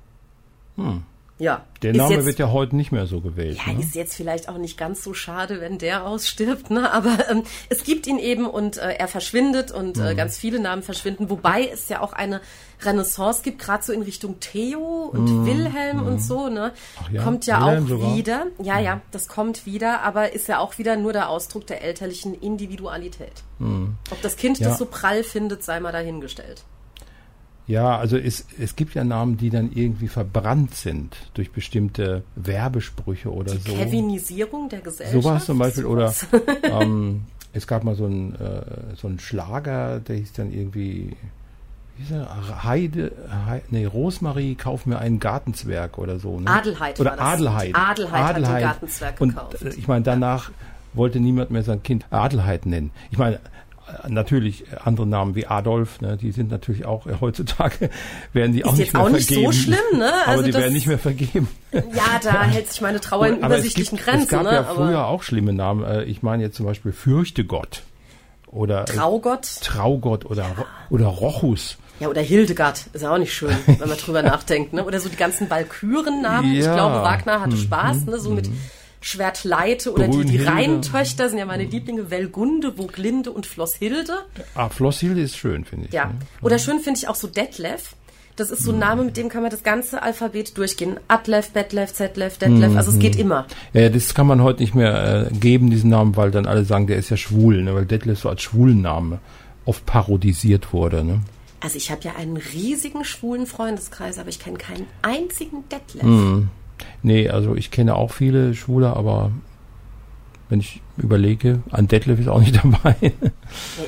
[0.76, 1.04] Hm.
[1.40, 1.66] Ja.
[1.82, 3.58] Der Name jetzt, wird ja heute nicht mehr so gewählt.
[3.66, 3.80] Ja, ne?
[3.80, 6.92] ist jetzt vielleicht auch nicht ganz so schade, wenn der ausstirbt, ne?
[6.92, 10.18] Aber ähm, es gibt ihn eben und äh, er verschwindet und äh, mhm.
[10.18, 12.42] ganz viele Namen verschwinden, wobei es ja auch eine
[12.82, 15.46] Renaissance gibt, gerade so in Richtung Theo und mhm.
[15.46, 16.08] Wilhelm mhm.
[16.08, 16.74] und so, ne?
[17.10, 18.16] Ja, kommt ja Wilhelm auch sogar.
[18.16, 18.48] wieder.
[18.62, 22.34] Ja, ja, das kommt wieder, aber ist ja auch wieder nur der Ausdruck der elterlichen
[22.34, 23.44] Individualität.
[23.60, 23.96] Mhm.
[24.12, 24.68] Ob das Kind ja.
[24.68, 26.66] das so prall findet, sei mal dahingestellt.
[27.70, 33.32] Ja, also es, es gibt ja Namen, die dann irgendwie verbrannt sind durch bestimmte Werbesprüche
[33.32, 33.78] oder die so.
[33.78, 35.22] Kevinisierung der Gesellschaft.
[35.22, 35.86] Sowas zum Beispiel.
[35.86, 36.12] Oder
[36.64, 41.16] ähm, es gab mal so einen äh, so einen Schlager, der hieß dann irgendwie
[41.98, 42.64] wie hieß er?
[42.64, 43.12] Heide,
[43.46, 46.40] Heide, nee, Rosmarie, kauf mir einen Gartenzwerg oder so.
[46.40, 46.50] Ne?
[46.50, 47.76] Adelheid Oder Adelheid.
[47.76, 48.14] Adelheid.
[48.14, 49.62] Adelheid hat den Gartenzwerg gekauft.
[49.62, 50.50] Und äh, ich meine, danach
[50.94, 52.90] wollte niemand mehr sein Kind Adelheid nennen.
[53.12, 53.40] Ich meine,
[54.08, 57.90] natürlich andere Namen wie Adolf, ne, die sind natürlich auch äh, heutzutage
[58.34, 59.52] werden die ist auch nicht mehr auch nicht vergeben.
[59.52, 60.12] so schlimm, ne?
[60.26, 61.48] Also aber die werden nicht mehr vergeben.
[61.72, 64.24] Ja, da hält sich meine Trauer in aber übersichtlichen es gibt, Grenzen.
[64.24, 64.54] Es gab ne?
[64.54, 65.84] ja früher auch schlimme Namen.
[65.84, 67.84] Äh, ich meine jetzt zum Beispiel Fürchte Gott
[68.48, 70.66] oder äh, Traugott, Traugott oder ja.
[70.90, 71.78] oder Rochus.
[72.00, 74.86] Ja, oder Hildegard ist ja auch nicht schön, wenn man drüber nachdenkt, ne?
[74.86, 76.54] Oder so die ganzen Walküren-Namen.
[76.54, 76.60] Ja.
[76.60, 78.20] Ich glaube, Wagner hatte hm, Spaß, ne?
[78.20, 78.58] So mit hm.
[79.02, 84.14] Schwertleite oder die, die Rheintöchter sind ja meine Lieblinge, Welgunde, Woglinde und Flosshilde.
[84.56, 85.94] Ah, Flosshilde ist schön, finde ich.
[85.94, 86.08] Ja.
[86.08, 86.16] Ne?
[86.42, 87.96] Oder schön finde ich auch so Detlef.
[88.36, 90.98] Das ist so ein Name, mit dem kann man das ganze Alphabet durchgehen.
[91.10, 92.74] Atlef, Betlef, Zetlef, Detlef.
[92.78, 93.46] Also es geht immer.
[93.74, 96.88] Ja, das kann man heute nicht mehr äh, geben, diesen Namen, weil dann alle sagen,
[96.88, 97.76] der ist ja schwul, ne?
[97.76, 99.20] weil Detlef so als Schwulenname
[99.66, 101.04] oft parodisiert wurde.
[101.04, 101.20] Ne?
[101.60, 106.06] Also ich habe ja einen riesigen schwulen Freundeskreis, aber ich kenne keinen einzigen Detlef.
[107.04, 109.32] Nee, also ich kenne auch viele Schwule, aber
[110.50, 112.96] wenn ich überlege, ein Detlef ist auch nicht dabei.
[113.02, 113.12] Ja,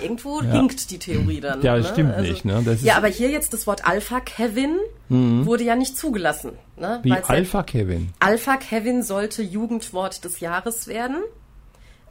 [0.04, 1.62] irgendwo hinkt die Theorie dann.
[1.64, 1.92] ja, das ne?
[1.94, 2.46] stimmt Also- nicht.
[2.46, 2.78] Ne?
[2.84, 4.78] Ja, aber hier jetzt das Wort Alpha Kevin
[5.10, 6.52] wurde ja nicht zugelassen.
[6.78, 7.00] Ne?
[7.04, 8.10] wie Weil's ja- Alpha Kevin.
[8.20, 11.18] Alpha Kevin sollte Jugendwort des Jahres werden.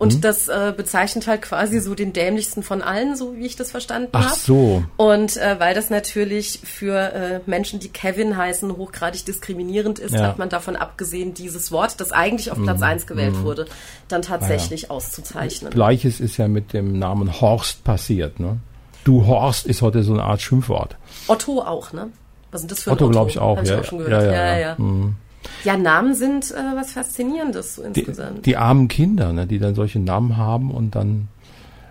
[0.00, 0.20] Und Mhm.
[0.22, 4.08] das äh, bezeichnet halt quasi so den dämlichsten von allen, so wie ich das verstanden
[4.12, 4.40] Ach habe.
[4.40, 4.82] so.
[4.96, 10.22] Und äh, weil das natürlich für äh, Menschen, die Kevin heißen, hochgradig diskriminierend ist, Ja.
[10.28, 13.66] hat man davon abgesehen, dieses Wort, das eigentlich auf Platz eins gewählt wurde,
[14.08, 15.70] dann tatsächlich auszuzeichnen.
[15.70, 18.40] Gleiches ist ja mit dem Namen Horst passiert.
[18.40, 18.56] Ne?
[19.04, 20.96] Du Horst ist heute so eine Art Schimpfwort.
[21.28, 22.08] Otto auch, ne?
[22.52, 23.12] Was sind das für Otto, Otto?
[23.12, 23.80] glaub ich, auch, Hab ich ja.
[23.80, 24.24] auch schon gehört.
[24.24, 24.76] Ja, Ja, ja, ja, ja.
[25.64, 25.76] Ja.
[25.76, 28.46] Namen sind äh, was Faszinierendes so Die, insgesamt.
[28.46, 31.28] die armen Kinder, ne, die dann solche Namen haben und dann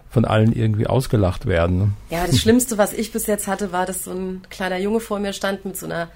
[0.09, 1.77] von allen irgendwie ausgelacht werden.
[1.77, 1.89] Ne?
[2.09, 5.19] Ja, das Schlimmste, was ich bis jetzt hatte, war, dass so ein kleiner Junge vor
[5.19, 6.07] mir stand mit so einer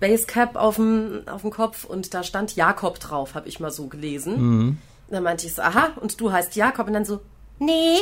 [0.00, 3.86] Basecap auf dem, auf dem Kopf und da stand Jakob drauf, habe ich mal so
[3.86, 4.78] gelesen.
[5.08, 6.88] Dann meinte ich so, aha, und du heißt Jakob?
[6.88, 7.20] Und dann so,
[7.58, 7.96] nee.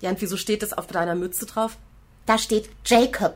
[0.00, 1.76] Ja, und wieso steht das auf deiner Mütze drauf?
[2.26, 3.34] Da steht Jacob.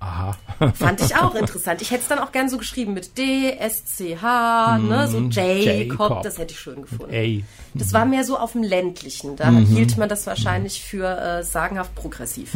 [0.00, 0.36] Aha.
[0.74, 1.82] Fand ich auch interessant.
[1.82, 5.18] Ich hätte es dann auch gern so geschrieben mit D, S, C, H, ne, so
[5.20, 6.22] Jacob, Jacob.
[6.22, 7.12] das hätte ich schön gefunden.
[7.12, 7.44] Ey.
[7.74, 9.36] Das war mehr so auf dem ländlichen.
[9.36, 12.54] Da hielt man das wahrscheinlich für äh, sagenhaft progressiv.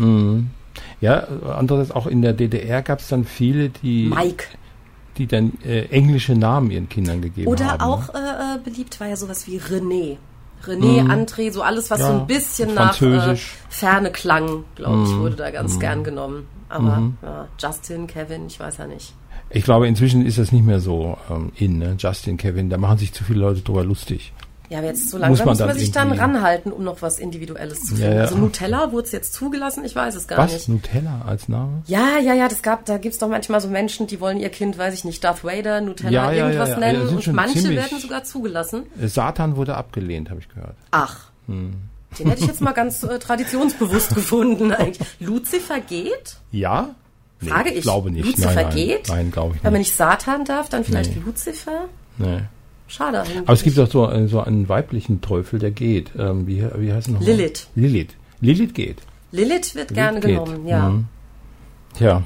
[1.01, 4.45] Ja, andererseits auch in der DDR gab es dann viele, die, Mike.
[5.19, 7.81] die dann äh, englische Namen ihren Kindern gegeben Oder haben.
[7.81, 10.17] auch äh, äh, beliebt war ja sowas wie René.
[10.67, 12.13] René, André, so alles, was so Mhm.
[12.13, 13.33] Ja, ein bisschen nach äh.
[13.33, 13.39] Mhm.
[13.69, 16.47] Ferne klang, glaube ich, wurde da ganz gern genommen.
[16.69, 19.15] Aber ja, Justin, Kevin, ich weiß ja nicht.
[19.51, 21.97] Ich glaube, inzwischen ist das nicht mehr so ähm, in, ne?
[21.99, 24.33] Justin, Kevin, da machen sich zu viele Leute drüber lustig.
[24.71, 27.19] Ja, aber jetzt so Muss langsam man muss man, sich dann ranhalten, um noch was
[27.19, 28.15] Individuelles zu Ja, finden.
[28.17, 28.21] ja.
[28.23, 30.53] Also Nutella wurde es jetzt zugelassen, ich weiß es gar Was?
[30.53, 30.69] nicht.
[30.69, 31.83] Nutella als Name?
[31.87, 34.79] Ja, ja, ja, das gab, da gibt's doch manchmal so Menschen, die wollen ihr Kind,
[34.79, 36.81] weiß ich nicht, Darth Vader, Nutella, Ja, ja, irgendwas ja, ja.
[36.81, 38.85] nennen Ja, und manche werden sogar zugelassen.
[39.05, 40.77] Satan wurde abgelehnt, habe ich gehört.
[40.93, 41.31] Ach.
[41.49, 41.73] Hm.
[42.19, 45.07] Den hätte ich jetzt mal ganz äh, traditionsbewusst gefunden eigentlich.
[45.19, 46.37] Lucifer geht?
[46.53, 46.95] Ja?
[47.41, 47.83] Nee, Frage ich.
[47.83, 48.25] glaube nicht.
[48.25, 49.09] Lucifer nein, nein, geht?
[49.09, 49.89] Nein, glaube ich Wenn man nicht.
[49.91, 51.23] nicht Satan darf, dann vielleicht Nee.
[51.25, 51.87] Lucifer?
[52.19, 52.43] Nee.
[52.91, 53.23] Schade.
[53.45, 56.11] Aber es gibt auch so, äh, so einen weiblichen Teufel, der geht.
[56.19, 57.21] Ähm, wie, wie heißt er noch?
[57.23, 57.69] Lilith.
[57.77, 58.15] Lilith.
[58.41, 58.99] Lilith geht.
[59.33, 60.31] Lilith wird gerne geht.
[60.31, 60.89] genommen, ja.
[60.89, 61.05] Mhm.
[61.97, 62.23] Tja,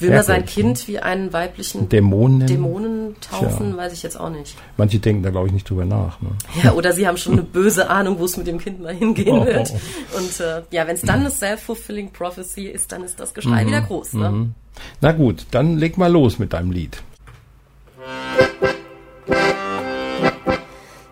[0.00, 2.48] Will man sein Merkwürdig, Kind wie einen weiblichen Dämonen.
[2.48, 3.76] Dämonen taufen, Tja.
[3.76, 4.56] weiß ich jetzt auch nicht.
[4.76, 6.20] Manche denken da, glaube ich, nicht drüber nach.
[6.20, 6.30] Ne?
[6.64, 9.28] Ja, oder sie haben schon eine böse Ahnung, wo es mit dem Kind mal hingehen
[9.38, 9.72] Oh, wird.
[9.72, 13.64] oh, Und äh, ja, wenn es dann eine self-fulfilling prophecy ist, dann ist das Geschrei
[13.64, 14.14] wieder groß.
[14.14, 14.50] Ne?
[15.00, 17.00] Na gut, dann leg mal los mit deinem Lied.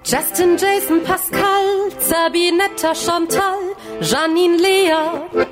[0.03, 5.47] Justin, Jason, Pascal, Sabinetta, Chantal, Janine, Lea,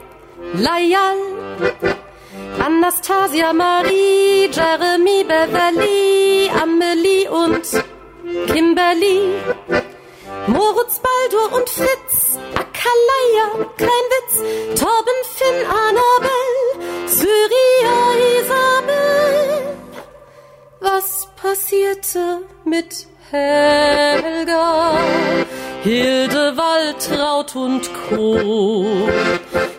[0.54, 1.18] Layal,
[2.58, 7.62] Anastasia, Marie, Jeremy, Beverly, Amelie und
[8.46, 9.38] Kimberly,
[10.46, 17.96] Moritz, Baldur und Fritz, Akalaya, kein Witz, Torben, Finn, Annabelle, Syria,
[18.40, 19.76] Isabel.
[20.80, 24.96] Was passierte mit Helga,
[25.82, 29.06] Hilde, Waltraud und Co.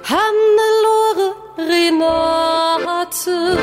[0.03, 3.57] Hannelore, Renate,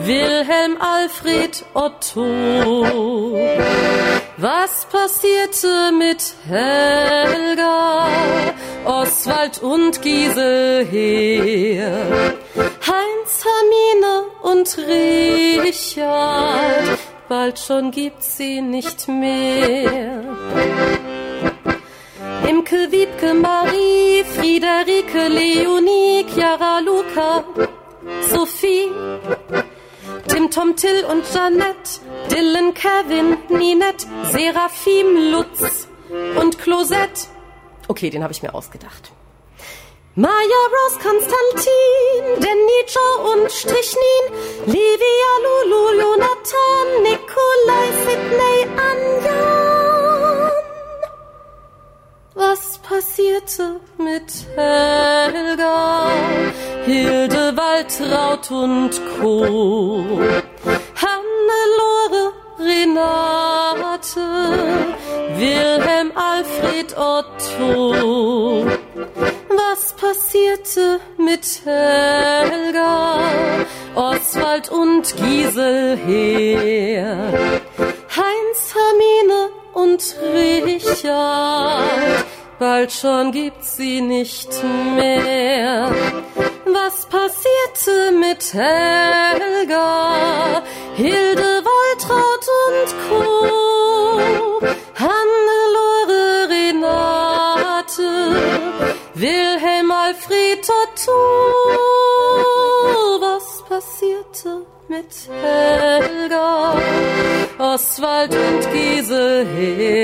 [0.00, 3.36] Wilhelm, Alfred, Otto.
[4.38, 8.06] Was passierte mit Helga,
[8.86, 10.86] Oswald und Giselher?
[12.56, 16.98] Heinz, Hermine und Richard,
[17.32, 20.22] bald schon gibt's sie nicht mehr.
[22.46, 27.42] Imke, Wiebke, Marie, Friederike, Leonie, Chiara, Luca,
[28.30, 28.88] Sophie,
[30.28, 31.90] Tim, Tom, Till und Jeanette,
[32.30, 35.88] Dylan, Kevin, Ninette, Seraphim, Lutz
[36.38, 37.28] und Closette.
[37.88, 39.11] Okay, den habe ich mir ausgedacht.
[40.14, 42.42] Maya, Rose, Konstantin,
[42.86, 44.24] Joe und Strichnin,
[44.66, 48.58] Livia, Lulu, Jonathan, Nikolai, Sydney,
[48.88, 50.50] Anjan.
[52.34, 56.10] Was passierte mit Helga,
[56.84, 60.20] Hilde, Waltraud und Co.?
[61.00, 62.32] Hannelore,
[62.64, 64.20] Renate,
[65.36, 68.66] Wilhelm, Alfred, Otto.
[69.48, 73.18] Was passierte mit Helga,
[73.94, 77.32] Oswald und Giesel her.
[78.16, 80.16] Heinz, Hermine und
[80.64, 82.24] Richard,
[82.58, 84.48] bald schon gibt's sie nicht
[84.94, 85.90] mehr.
[86.66, 90.62] Was passierte mit Helga,
[90.94, 91.61] Hilde,
[93.08, 94.60] Co.?
[94.94, 98.12] Hannelore, Renate,
[99.14, 101.18] Wilhelm, Alfred, Otto.
[103.20, 104.50] Was passierte
[104.88, 106.74] mit Helga,
[107.58, 110.00] Oswald und Gisela,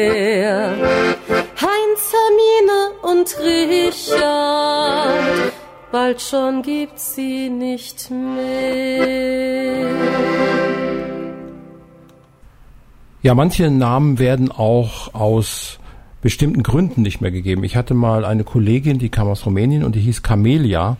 [1.61, 5.19] Heinz, Hermine und Richard,
[5.93, 9.59] bald schon gibt's sie nicht mehr.
[13.23, 15.79] Ja, manche Namen werden auch aus
[16.21, 17.65] bestimmten Gründen nicht mehr gegeben.
[17.65, 20.97] Ich hatte mal eine Kollegin, die kam aus Rumänien und die hieß Camelia.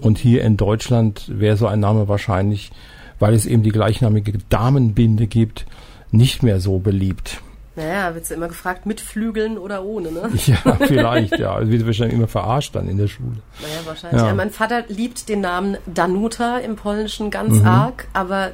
[0.00, 2.70] Und hier in Deutschland wäre so ein Name wahrscheinlich,
[3.18, 5.66] weil es eben die gleichnamige Damenbinde gibt,
[6.10, 7.42] nicht mehr so beliebt.
[7.74, 10.30] Naja, wird immer gefragt, mit Flügeln oder ohne, ne?
[10.46, 11.68] Ja, vielleicht, ja.
[11.68, 13.36] Wird wahrscheinlich immer verarscht dann in der Schule.
[13.60, 14.22] Naja, wahrscheinlich.
[14.22, 14.28] Ja.
[14.28, 17.66] Ja, mein Vater liebt den Namen Danuta im Polnischen ganz mhm.
[17.66, 18.52] arg, aber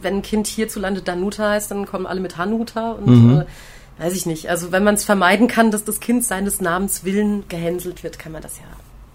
[0.00, 3.40] wenn ein Kind hierzulande Danuta heißt, dann kommen alle mit Hanuta und mhm.
[3.40, 4.48] äh, weiß ich nicht.
[4.50, 8.32] Also wenn man es vermeiden kann, dass das Kind seines Namens willen gehänselt wird, kann
[8.32, 8.64] man das ja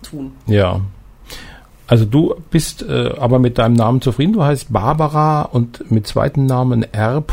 [0.01, 0.33] tun.
[0.47, 0.81] Ja.
[1.87, 4.33] Also du bist äh, aber mit deinem Namen zufrieden.
[4.33, 7.23] Du heißt Barbara und mit zweiten Namen R.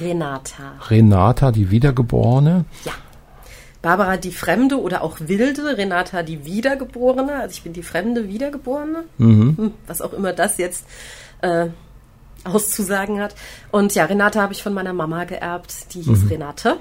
[0.00, 0.74] Renata.
[0.88, 2.64] Renata, die Wiedergeborene.
[2.84, 2.92] Ja.
[3.82, 7.34] Barbara die Fremde oder auch Wilde, Renata die Wiedergeborene.
[7.40, 9.04] Also ich bin die Fremde Wiedergeborene.
[9.18, 9.56] Mhm.
[9.56, 10.86] Hm, was auch immer das jetzt
[11.40, 11.66] äh,
[12.44, 13.34] auszusagen hat.
[13.70, 15.94] Und ja, Renata habe ich von meiner Mama geerbt.
[15.94, 16.28] Die hieß mhm.
[16.28, 16.76] Renate.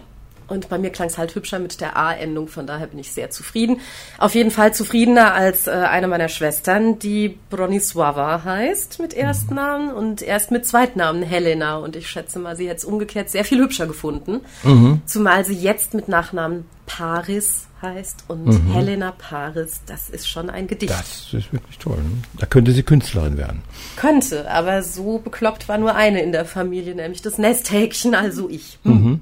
[0.50, 3.30] Und bei mir klang es halt hübscher mit der A-Endung, von daher bin ich sehr
[3.30, 3.80] zufrieden.
[4.18, 10.22] Auf jeden Fall zufriedener als äh, eine meiner Schwestern, die Bronisława heißt mit Erstnamen und
[10.22, 11.78] erst mit Zweitnamen Helena.
[11.78, 14.42] Und ich schätze mal, sie hätte es umgekehrt sehr viel hübscher gefunden.
[14.64, 15.02] Mhm.
[15.06, 18.72] Zumal sie jetzt mit Nachnamen Paris heißt und mhm.
[18.74, 20.92] Helena Paris, das ist schon ein Gedicht.
[20.92, 21.98] Das ist wirklich toll.
[21.98, 22.22] Ne?
[22.38, 23.62] Da könnte sie Künstlerin werden.
[23.96, 28.80] Könnte, aber so bekloppt war nur eine in der Familie, nämlich das Nesthäkchen, also ich.
[28.84, 29.22] Mhm.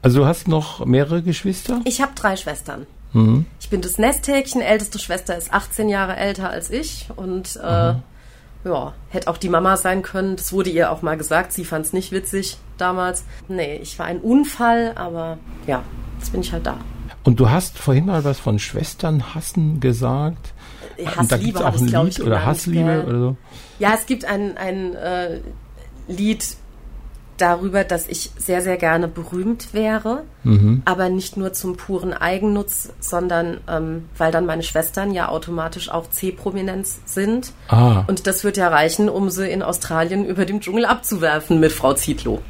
[0.00, 1.80] Also du hast noch mehrere Geschwister?
[1.84, 2.86] Ich habe drei Schwestern.
[3.12, 3.46] Mhm.
[3.60, 8.02] Ich bin das Nesthäkchen, älteste Schwester ist 18 Jahre älter als ich und äh, mhm.
[8.64, 10.36] ja, hätte auch die Mama sein können.
[10.36, 11.52] Das wurde ihr auch mal gesagt.
[11.52, 13.24] Sie fand es nicht witzig damals.
[13.48, 15.82] Nee, ich war ein Unfall, aber ja,
[16.18, 16.78] jetzt bin ich halt da.
[17.28, 20.54] Und du hast vorhin mal was von Schwestern hassen gesagt.
[21.04, 23.36] Hassliebe habe ich, glaube ich, Oder Hassliebe oder so.
[23.78, 25.40] Ja, es gibt ein, ein äh,
[26.08, 26.56] Lied,
[27.36, 30.80] darüber, dass ich sehr, sehr gerne berühmt wäre, mhm.
[30.86, 36.08] aber nicht nur zum puren Eigennutz, sondern ähm, weil dann meine Schwestern ja automatisch auch
[36.08, 37.52] C-Prominenz sind.
[37.68, 38.04] Ah.
[38.06, 41.92] Und das wird ja reichen, um sie in Australien über dem Dschungel abzuwerfen mit Frau
[41.92, 42.40] Zietlow.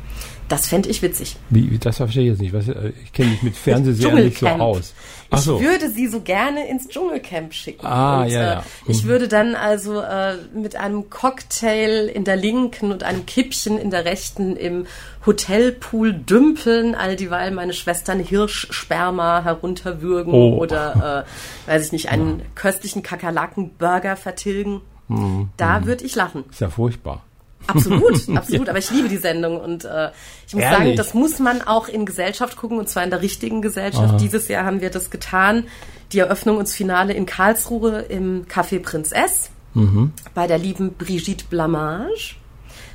[0.49, 1.36] Das fände ich witzig.
[1.51, 2.53] Wie, das verstehe ich jetzt nicht.
[2.55, 4.94] Was, äh, ich kenne mich mit Fernsehserien nicht so aus.
[5.30, 5.59] Ach so.
[5.59, 7.84] Ich würde sie so gerne ins Dschungelcamp schicken.
[7.84, 8.64] Ah, und, ja, ja.
[8.86, 8.90] Mhm.
[8.90, 13.90] Ich würde dann also äh, mit einem Cocktail in der linken und einem Kippchen in
[13.90, 14.86] der rechten im
[15.26, 20.57] Hotelpool dümpeln, all dieweil meine Schwestern Hirschsperma herunterwürgen oh.
[20.57, 21.26] oder,
[21.66, 22.44] äh, weiß ich nicht, einen ja.
[22.55, 24.80] köstlichen Kakerlakenburger vertilgen.
[25.09, 25.51] Mhm.
[25.59, 25.86] Da mhm.
[25.86, 26.44] würde ich lachen.
[26.51, 27.22] Ist ja furchtbar.
[27.66, 28.68] Absolut, absolut.
[28.68, 30.11] Aber ich liebe die Sendung und äh,
[30.46, 30.78] ich muss Ehrlich?
[30.78, 34.11] sagen, das muss man auch in Gesellschaft gucken und zwar in der richtigen Gesellschaft.
[34.11, 34.16] Aha.
[34.16, 35.64] Dieses Jahr haben wir das getan.
[36.12, 40.12] Die Eröffnung und das Finale in Karlsruhe im Café Prinz S mhm.
[40.34, 42.36] bei der lieben Brigitte Blamage,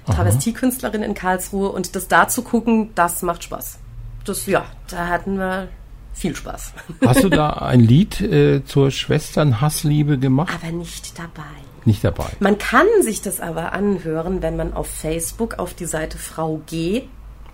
[0.07, 3.77] Travestiekünstlerin in Karlsruhe und das da zu gucken, das macht Spaß.
[4.25, 5.67] Das ja, da hatten wir
[6.13, 6.73] viel Spaß.
[7.05, 10.53] Hast du da ein Lied äh, zur Schwestern-Hassliebe gemacht?
[10.53, 11.43] Aber nicht dabei
[11.85, 12.27] nicht dabei.
[12.39, 17.03] Man kann sich das aber anhören, wenn man auf Facebook auf die Seite Frau G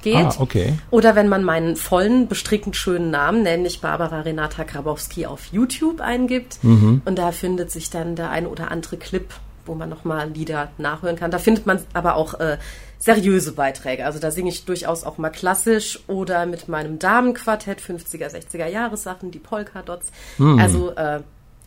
[0.01, 0.15] geht.
[0.15, 0.73] Ah, okay.
[0.91, 6.63] Oder wenn man meinen vollen, bestrickend schönen Namen, nämlich Barbara Renata Grabowski, auf YouTube eingibt.
[6.63, 7.01] Mhm.
[7.05, 9.33] Und da findet sich dann der ein oder andere Clip,
[9.65, 11.31] wo man nochmal Lieder nachhören kann.
[11.31, 12.57] Da findet man aber auch äh,
[12.97, 14.05] seriöse Beiträge.
[14.05, 19.31] Also da singe ich durchaus auch mal klassisch oder mit meinem Damenquartett 50er, 60er Jahressachen,
[19.31, 20.11] die Polka-Dots.
[20.37, 20.59] Mhm.
[20.59, 21.21] Also, äh,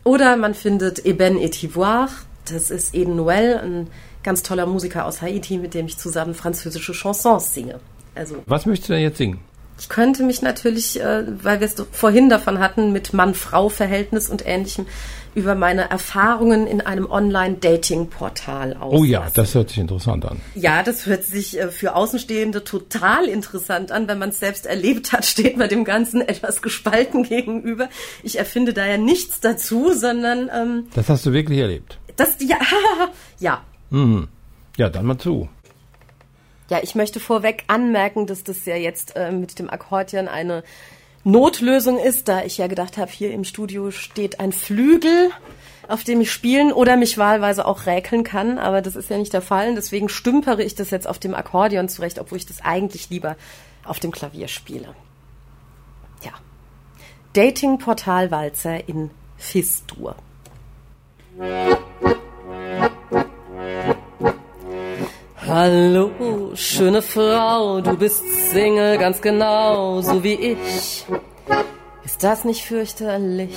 [0.05, 2.11] oder man findet Eben et Ivoire,
[2.47, 3.89] das ist Eden Noël, ein
[4.23, 7.81] ganz toller Musiker aus Haiti, mit dem ich zusammen französische Chansons singe.
[8.15, 9.41] Also, Was möchtest du denn jetzt singen?
[9.79, 14.87] Ich könnte mich natürlich, äh, weil wir es vorhin davon hatten, mit Mann-Frau-Verhältnis und ähnlichem,
[15.35, 19.01] über meine Erfahrungen in einem Online-Dating-Portal aus.
[19.01, 20.41] Oh ja, das hört sich interessant an.
[20.55, 24.09] Ja, das hört sich äh, für Außenstehende total interessant an.
[24.09, 27.89] Wenn man es selbst erlebt hat, steht man dem Ganzen etwas gespalten gegenüber.
[28.23, 30.51] Ich erfinde da ja nichts dazu, sondern...
[30.55, 31.99] Ähm, das hast du wirklich erlebt?
[32.17, 32.59] Das, ja,
[33.39, 33.63] ja.
[33.91, 34.29] Mhm.
[34.77, 35.49] Ja, dann mal zu.
[36.71, 40.63] Ja, ich möchte vorweg anmerken, dass das ja jetzt äh, mit dem Akkordeon eine
[41.25, 45.31] Notlösung ist, da ich ja gedacht habe, hier im Studio steht ein Flügel,
[45.87, 49.33] auf dem ich spielen oder mich wahlweise auch räkeln kann, aber das ist ja nicht
[49.33, 49.75] der Fall.
[49.75, 53.37] Deswegen stümpere ich das jetzt auf dem Akkordeon zurecht, obwohl ich das eigentlich lieber
[53.85, 54.95] auf dem Klavier spiele.
[56.25, 56.33] Ja.
[57.35, 60.17] Dating-Portal-Walzer in Fistur.
[65.47, 66.11] Hallo,
[66.55, 71.07] schöne Frau, du bist Single ganz genau, so wie ich.
[72.05, 73.57] Ist das nicht fürchterlich?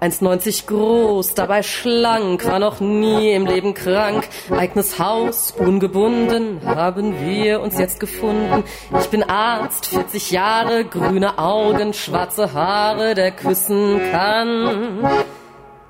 [0.00, 4.26] 1,90 groß, dabei schlank, war noch nie im Leben krank.
[4.50, 8.64] Eigenes Haus, ungebunden, haben wir uns jetzt gefunden.
[8.98, 15.06] Ich bin Arzt, 40 Jahre, grüne Augen, schwarze Haare, der küssen kann.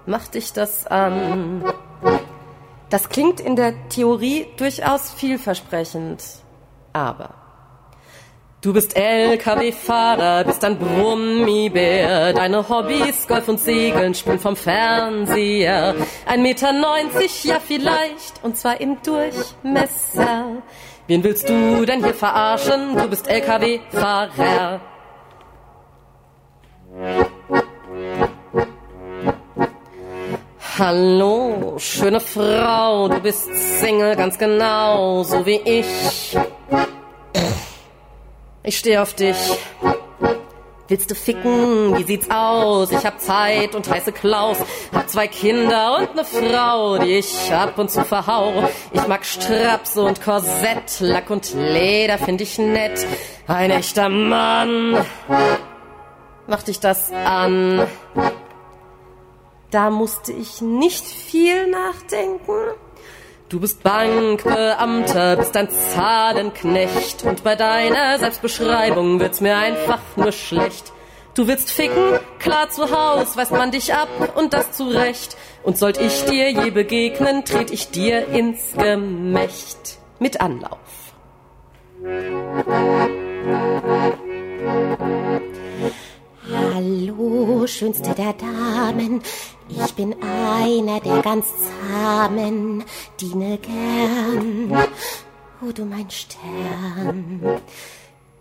[0.06, 1.64] Mach dich das an.
[2.90, 6.22] Das klingt in der Theorie durchaus vielversprechend.
[6.92, 7.30] Aber
[8.60, 12.34] du bist LKW-Fahrer, bist ein Brummibär.
[12.34, 15.94] Deine Hobbys, Golf und Segeln, spielen vom Fernseher.
[16.26, 20.62] Ein Meter neunzig, ja vielleicht, und zwar im Durchmesser.
[21.06, 22.96] Wen willst du denn hier verarschen?
[22.96, 24.80] Du bist LKW-Fahrer.
[30.76, 33.46] Hallo, schöne Frau, du bist
[33.78, 36.36] Single ganz genau, so wie ich.
[38.64, 39.36] Ich stehe auf dich.
[40.88, 41.96] Willst du ficken?
[41.96, 42.90] Wie sieht's aus?
[42.90, 44.58] Ich hab Zeit und heiße Klaus.
[44.92, 48.68] Hab zwei Kinder und ne Frau, die ich ab und zu verhau.
[48.92, 53.06] Ich mag Strapse und Korsett, Lack und Leder find ich nett.
[53.46, 55.06] Ein echter Mann.
[56.48, 57.86] Mach dich das an.
[59.74, 62.76] Da musste ich nicht viel nachdenken.
[63.48, 70.92] Du bist Bankbeamter, bist ein Zahlenknecht und bei deiner Selbstbeschreibung wird's mir einfach nur schlecht.
[71.34, 75.36] Du willst ficken, klar zu Haus, weist man dich ab und das zu Recht.
[75.64, 80.78] Und sollt ich dir je begegnen, tret ich dir ins Gemächt mit Anlauf.
[86.52, 89.22] Hallo, schönste der Damen,
[89.68, 91.46] ich bin einer der ganz
[91.88, 92.84] zahmen,
[93.18, 94.76] diene gern.
[95.62, 97.60] Oh, du mein Stern.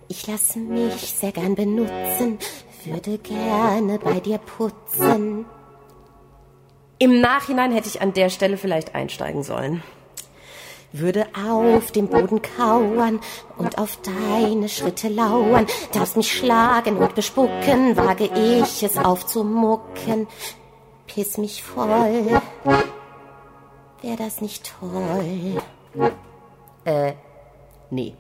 [0.09, 2.39] Ich lasse mich sehr gern benutzen,
[2.83, 5.45] würde gerne bei dir putzen.
[6.99, 9.81] Im Nachhinein hätte ich an der Stelle vielleicht einsteigen sollen.
[10.95, 13.19] Würde auf dem Boden kauern
[13.57, 20.27] und auf deine Schritte lauern, darfst mich schlagen und bespucken, wage ich es aufzumucken,
[21.07, 22.41] piss mich voll.
[24.03, 26.11] Wär das nicht toll?
[26.85, 27.13] Äh,
[27.89, 28.13] nee.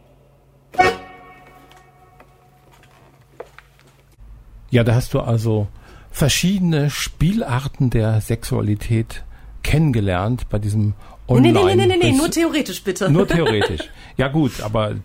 [4.71, 5.67] Ja, da hast du also
[6.09, 9.23] verschiedene Spielarten der Sexualität
[9.61, 10.95] kennengelernt bei diesem
[11.33, 11.53] Online.
[11.53, 13.09] Nee, nee, nee, nee, nee, nee, nur theoretisch bitte.
[13.11, 13.81] Nur theoretisch.
[14.17, 14.95] Ja gut, aber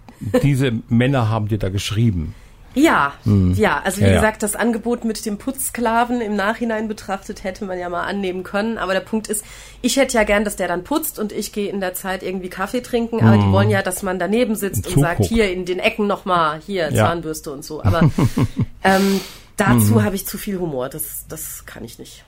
[0.43, 2.35] diese Männer haben dir da geschrieben.
[2.75, 3.55] Ja, Hm.
[3.55, 7.79] ja, also wie Ja, gesagt, das Angebot mit dem Putzsklaven im Nachhinein betrachtet hätte man
[7.79, 8.79] ja mal annehmen können.
[8.79, 9.45] Aber der Punkt ist,
[9.83, 12.51] ich hätte ja gern, dass der dann putzt und ich gehe in der Zeit irgendwie
[12.51, 13.25] Kaffee trinken.
[13.25, 15.07] Aber die wollen ja, dass man daneben sitzt und Zuguckt.
[15.07, 17.07] sagt, hier in den Ecken nochmal, hier Ja.
[17.07, 17.83] Zahnbürste und so.
[17.83, 18.11] Aber
[18.85, 19.21] ähm,
[19.57, 20.89] dazu habe ich zu viel Humor.
[20.89, 22.23] Das, das kann ich nicht.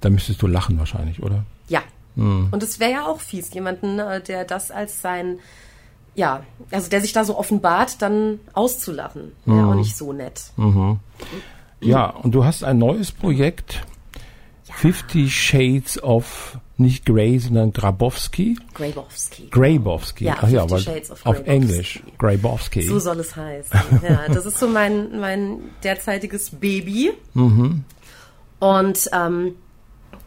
[0.00, 1.44] Da müsstest du lachen wahrscheinlich, oder?
[2.16, 2.22] Ja.
[2.22, 2.48] Hm.
[2.50, 5.38] Und es wäre ja auch fies, jemanden, äh, der das als sein,
[6.14, 9.32] ja, also der sich da so offenbart, dann auszulachen.
[9.44, 9.68] Wäre Hm.
[9.70, 10.42] auch nicht so nett.
[11.80, 13.82] Ja, und du hast ein neues Projekt,
[14.72, 18.58] Fifty Shades of, nicht Grey, sondern Grabowski.
[18.74, 19.48] Grabowski.
[19.50, 20.24] Grabowski.
[20.24, 21.46] Ja, Ach ja, weil Shades of auf.
[21.46, 22.02] Englisch.
[22.18, 22.82] Grabowski.
[22.82, 23.78] So soll es heißen.
[24.02, 27.12] Ja, das ist so mein, mein derzeitiges Baby.
[27.34, 27.84] Mhm.
[28.58, 29.54] Und ähm,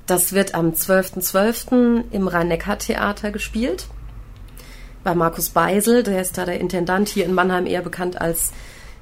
[0.07, 2.05] das wird am 12.12.
[2.11, 3.87] im Rhein-Neckar-Theater gespielt.
[5.03, 8.51] Bei Markus Beisel, der ist da der Intendant hier in Mannheim, eher bekannt als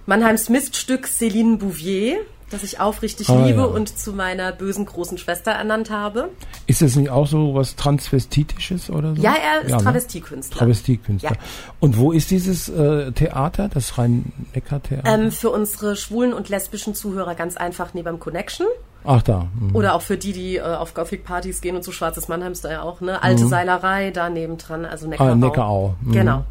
[0.05, 2.17] Mannheims Miststück Céline Bouvier,
[2.51, 3.65] das ich aufrichtig Ah, liebe ja.
[3.65, 6.29] und zu meiner bösen großen Schwester ernannt habe.
[6.67, 9.21] Ist das nicht auch so was Transvestitisches oder so?
[9.21, 9.77] Ja, er ist ne?
[9.77, 10.59] Travestiekünstler.
[10.59, 11.31] Travestiekünstler.
[11.31, 11.37] Ja.
[11.79, 15.11] Und wo ist dieses äh, Theater, das Rhein-Neckar-Theater?
[15.11, 18.67] Ähm, für unsere schwulen und lesbischen Zuhörer ganz einfach neben dem Connection.
[19.05, 19.47] Ach da.
[19.59, 19.75] mhm.
[19.75, 22.81] Oder auch für die, die äh, auf Gothic-Partys gehen und so schwarzes Mannheims da ja
[22.81, 23.21] auch, ne?
[23.21, 25.31] Alte Seilerei da nebendran, also Neckarau.
[25.31, 26.11] Ah, Neckarau, mhm.
[26.11, 26.43] Genau.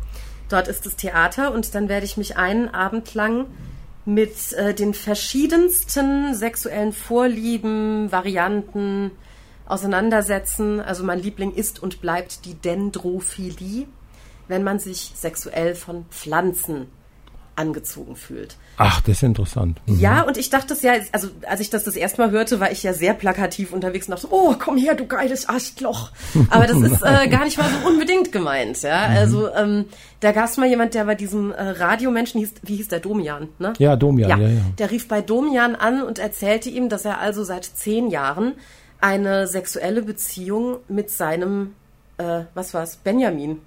[0.48, 3.46] Dort ist das Theater und dann werde ich mich einen Abend lang
[4.04, 9.10] mit äh, den verschiedensten sexuellen Vorlieben, Varianten
[9.66, 10.80] auseinandersetzen.
[10.80, 13.86] Also mein Liebling ist und bleibt die Dendrophilie,
[14.48, 16.88] wenn man sich sexuell von Pflanzen
[17.56, 18.56] angezogen fühlt.
[18.76, 19.80] Ach, das ist interessant.
[19.86, 20.00] Mhm.
[20.00, 22.72] Ja, und ich dachte es ja, also als ich das das erste Mal hörte, war
[22.72, 26.10] ich ja sehr plakativ unterwegs und dachte so, oh, komm her, du geiles Astloch.
[26.50, 29.08] Aber das ist äh, gar nicht mal so unbedingt gemeint, ja.
[29.08, 29.16] Mhm.
[29.16, 29.84] Also ähm,
[30.20, 33.48] da gab es mal jemand, der bei diesem äh, Radiomenschen hieß, wie hieß der, Domian,
[33.58, 33.72] ne?
[33.78, 34.60] Ja, Domian, ja, ja, ja.
[34.78, 38.54] Der rief bei Domian an und erzählte ihm, dass er also seit zehn Jahren
[39.00, 41.74] eine sexuelle Beziehung mit seinem,
[42.18, 43.60] äh, was war's, Benjamin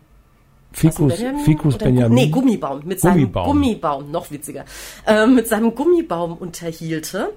[0.78, 1.44] Ficus, Benjamin?
[1.44, 2.14] Ficus Benjamin?
[2.14, 2.82] Nee, Gummibaum.
[2.86, 4.64] Mit seinem Gummibaum, noch witziger.
[5.08, 7.32] Äh, mit seinem Gummibaum unterhielte,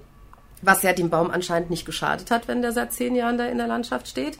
[0.60, 3.56] was ja dem Baum anscheinend nicht geschadet hat, wenn der seit zehn Jahren da in
[3.56, 4.38] der Landschaft steht.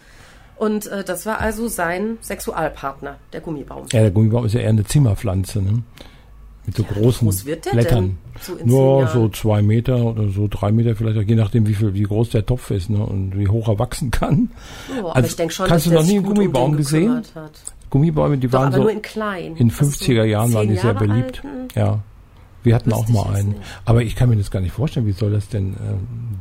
[0.59, 3.87] Und äh, das war also sein Sexualpartner, der Gummibaum.
[3.91, 5.83] Ja, der Gummibaum ist ja eher eine Zimmerpflanze, ne?
[6.67, 8.19] Mit so ja, großen groß Blättern.
[8.39, 12.03] So Nur so zwei Meter oder so drei Meter vielleicht, je nachdem, wie viel, wie
[12.03, 12.99] groß der Topf ist ne?
[12.99, 14.51] und wie hoch er wachsen kann.
[14.91, 17.23] Oh, aber also, ich denke schon, hast du noch nie einen Gummibaum um gesehen?
[17.35, 17.53] Hat.
[17.91, 19.57] Gummibäume, die Doch, waren so in klein.
[19.57, 21.43] In 50er Jahren waren die sehr beliebt.
[21.45, 21.68] Alten?
[21.74, 22.01] Ja.
[22.62, 23.55] Wir hatten auch mal einen.
[23.86, 25.07] Aber ich kann mir das gar nicht vorstellen.
[25.07, 25.76] Wie soll das denn äh,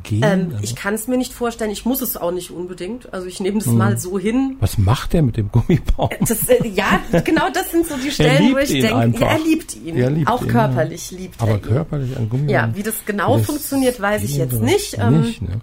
[0.02, 0.22] gehen?
[0.22, 1.70] Ähm, also ich kann es mir nicht vorstellen.
[1.70, 3.12] Ich muss es auch nicht unbedingt.
[3.14, 3.78] Also ich nehme das mhm.
[3.78, 4.56] mal so hin.
[4.60, 6.10] Was macht der mit dem Gummibaum?
[6.28, 9.74] Das, äh, ja, genau das sind so die Stellen, wo ich denke, ja, er liebt
[9.76, 9.96] ihn.
[9.96, 11.18] Er liebt auch ihn, körperlich ja.
[11.18, 11.62] liebt Aber er ihn.
[11.62, 12.54] körperlich ein Gummibaum?
[12.54, 14.98] Ja, wie das genau das funktioniert, weiß ich jetzt nicht.
[14.98, 15.60] Ähm, nicht ne?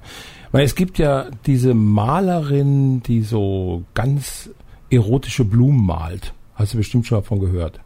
[0.52, 4.50] Weil es gibt ja diese Malerin, die so ganz
[4.90, 6.34] erotische Blumen malt.
[6.56, 7.80] Hast du bestimmt schon davon gehört.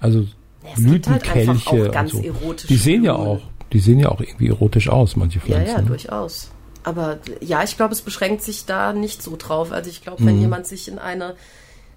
[0.00, 2.22] Also ja, Blütenkelche halt so.
[2.68, 3.40] Die sehen ja auch,
[3.72, 5.66] die sehen ja auch irgendwie erotisch aus, manche Pflanzen.
[5.66, 6.50] Ja, ja, durchaus.
[6.82, 9.72] Aber ja, ich glaube, es beschränkt sich da nicht so drauf.
[9.72, 10.42] Also ich glaube, wenn mhm.
[10.42, 11.34] jemand sich in eine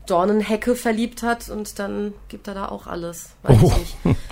[0.06, 3.32] Dornenhecke verliebt hat und dann gibt er da auch alles.
[3.44, 3.72] Weiß oh.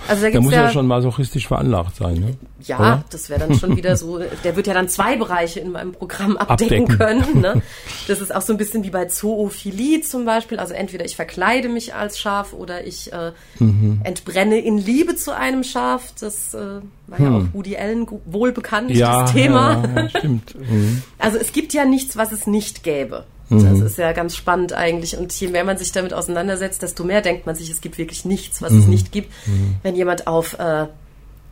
[0.08, 2.36] Also da, da muss ja, ja schon masochistisch veranlagt sein, ne?
[2.60, 3.04] Ja, Oder?
[3.10, 6.36] das wäre dann schon wieder so, der wird ja dann zwei Bereiche in meinem Programm
[6.36, 6.98] abdecken, abdecken.
[6.98, 7.40] können.
[7.40, 7.62] Ne?
[8.08, 10.58] Das ist auch so ein bisschen wie bei Zoophilie zum Beispiel.
[10.58, 14.00] Also entweder ich verkleide mich als Schaf oder ich äh, mhm.
[14.02, 16.12] entbrenne in Liebe zu einem Schaf.
[16.18, 17.24] Das äh, war hm.
[17.24, 19.82] ja auch Woody Allen wohl bekannt, ja, das Thema.
[19.82, 20.54] Ja, ja, stimmt.
[20.68, 21.02] Mhm.
[21.18, 23.24] Also es gibt ja nichts, was es nicht gäbe.
[23.48, 23.64] Mhm.
[23.64, 25.16] Das ist ja ganz spannend eigentlich.
[25.16, 28.24] Und je mehr man sich damit auseinandersetzt, desto mehr denkt man sich, es gibt wirklich
[28.24, 28.78] nichts, was mhm.
[28.80, 29.30] es nicht gibt.
[29.46, 29.76] Mhm.
[29.82, 30.86] Wenn jemand auf äh,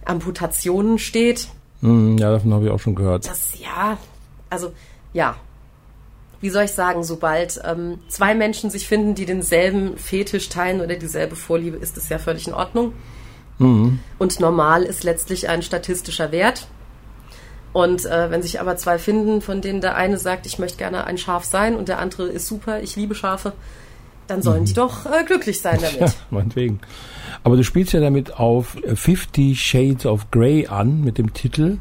[0.04, 1.48] Amputationen steht.
[1.80, 3.26] Mhm, ja, davon habe ich auch schon gehört.
[3.26, 3.98] Das, ja,
[4.50, 4.72] also,
[5.12, 5.36] ja.
[6.40, 10.96] Wie soll ich sagen, sobald ähm, zwei Menschen sich finden, die denselben Fetisch teilen oder
[10.96, 12.92] dieselbe Vorliebe, ist es ja völlig in Ordnung.
[13.58, 14.00] Mhm.
[14.18, 16.68] Und normal ist letztlich ein statistischer Wert.
[17.76, 21.04] Und äh, wenn sich aber zwei finden, von denen der eine sagt, ich möchte gerne
[21.04, 23.52] ein Schaf sein und der andere ist super, ich liebe Schafe,
[24.28, 24.64] dann sollen mhm.
[24.64, 26.00] die doch äh, glücklich sein damit.
[26.00, 26.80] Ja, meinetwegen.
[27.44, 31.76] Aber du spielst ja damit auf Fifty Shades of Grey an mit dem Titel.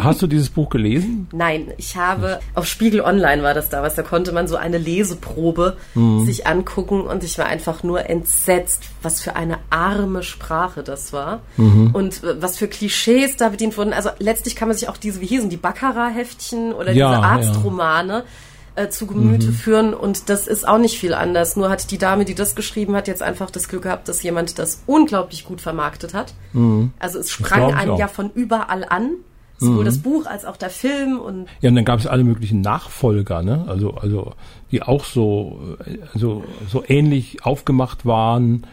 [0.00, 1.28] Hast du dieses Buch gelesen?
[1.32, 3.94] Nein, ich habe auf Spiegel Online war das da was.
[3.94, 6.24] Da konnte man so eine Leseprobe mhm.
[6.24, 11.40] sich angucken und ich war einfach nur entsetzt, was für eine arme Sprache das war
[11.56, 11.90] mhm.
[11.92, 13.92] und äh, was für Klischees da bedient wurden.
[13.92, 18.12] Also letztlich kann man sich auch diese, wie hießen die Baccarat-Heftchen oder ja, diese Arztromane.
[18.12, 18.24] Ja
[18.76, 19.52] äh, zu Gemüte mhm.
[19.54, 21.56] führen und das ist auch nicht viel anders.
[21.56, 24.58] Nur hat die Dame, die das geschrieben hat, jetzt einfach das Glück gehabt, dass jemand
[24.58, 26.34] das unglaublich gut vermarktet hat.
[26.52, 26.92] Mhm.
[26.98, 29.12] Also es sprang einem ja von überall an.
[29.58, 29.86] Sowohl mhm.
[29.86, 31.46] das Buch als auch der Film und.
[31.60, 33.64] Ja, und dann gab es alle möglichen Nachfolger, ne?
[33.68, 34.34] Also, also,
[34.70, 35.76] die auch so,
[36.14, 38.66] so, so ähnlich aufgemacht waren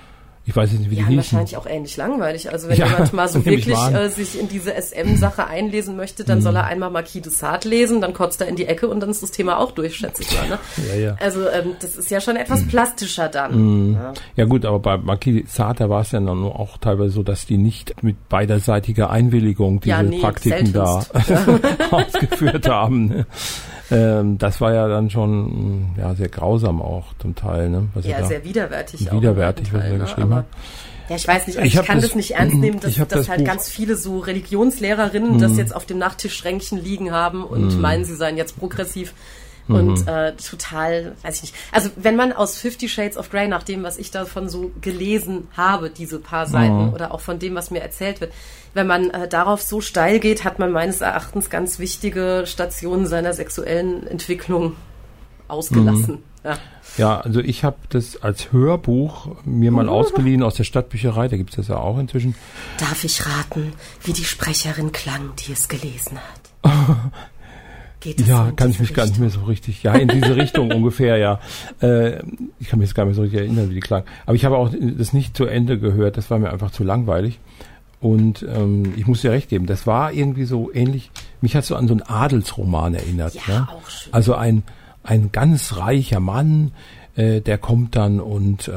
[0.45, 1.17] ich weiß nicht, wie ja, die hießen.
[1.17, 2.51] wahrscheinlich auch ähnlich langweilig.
[2.51, 6.39] Also wenn ja, jemand mal so wirklich äh, sich in diese SM-Sache einlesen möchte, dann
[6.39, 6.43] mhm.
[6.43, 9.09] soll er einmal Marquis de Sade lesen, dann kotzt er in die Ecke und dann
[9.09, 10.49] ist das Thema auch durch, schätze ich mal.
[10.49, 10.59] Ne?
[10.89, 11.15] ja, ja.
[11.21, 12.67] Also ähm, das ist ja schon etwas mhm.
[12.67, 13.87] plastischer dann.
[13.87, 13.93] Mhm.
[13.93, 14.13] Ja.
[14.35, 14.45] ja.
[14.45, 17.45] gut, aber bei Marquis de Sade da war es ja dann auch teilweise so, dass
[17.45, 21.05] die nicht mit beiderseitiger Einwilligung diese ja, nee, Praktiken da
[21.91, 23.07] ausgeführt haben.
[23.07, 23.25] Ne?
[23.91, 27.69] Ähm, das war ja dann schon ja sehr grausam auch zum Teil.
[27.69, 27.89] Ne?
[27.93, 29.11] Was ja, sehr widerwärtig.
[29.11, 29.99] Widerwärtig, was er ne?
[29.99, 30.45] geschrieben hat.
[31.09, 33.07] Ja, ich weiß nicht, also ich, ich kann das, das, nicht ernst nehmen, dass, dass
[33.07, 33.47] das halt Buch.
[33.47, 35.39] ganz viele so Religionslehrerinnen mhm.
[35.39, 37.81] das jetzt auf dem Nachttischschränkchen liegen haben und mhm.
[37.81, 39.13] meinen, sie seien jetzt progressiv.
[39.68, 39.76] Mhm.
[39.76, 41.55] Und äh, total, weiß ich nicht.
[41.72, 45.47] Also wenn man aus Fifty Shades of Grey, nach dem, was ich davon so gelesen
[45.55, 46.93] habe, diese paar Seiten, mhm.
[46.93, 48.34] oder auch von dem, was mir erzählt wird,
[48.74, 53.34] wenn man äh, darauf so steil geht, hat man meines Erachtens ganz wichtige Stationen seiner
[53.34, 54.76] sexuellen Entwicklung
[55.47, 56.16] ausgelassen.
[56.16, 56.24] Mhm.
[56.43, 56.57] Ja.
[56.97, 59.93] ja, also ich habe das als Hörbuch mir mal uh.
[59.93, 62.36] ausgeliehen aus der Stadtbücherei, da gibt es das ja auch inzwischen.
[62.80, 63.72] Darf ich raten,
[64.03, 66.53] wie die Sprecherin klang, die es gelesen hat?
[68.04, 68.95] Geht es ja, kann ich mich Richtung?
[68.95, 69.82] gar nicht mehr so richtig.
[69.82, 71.39] Ja, in diese Richtung ungefähr, ja.
[71.82, 72.22] Äh,
[72.60, 74.04] ich kann mich jetzt gar nicht so richtig erinnern, wie die klang.
[74.26, 77.39] Aber ich habe auch das nicht zu Ende gehört, das war mir einfach zu langweilig.
[78.01, 81.78] Und ähm, ich muss dir recht geben, das war irgendwie so ähnlich, mich hat so
[81.78, 83.36] an so einen Adelsroman erinnert.
[83.36, 83.68] Ja, ne?
[83.72, 84.14] auch schön.
[84.14, 84.64] Also ein,
[85.04, 86.72] ein ganz reicher Mann,
[87.16, 88.72] äh, der kommt dann und äh,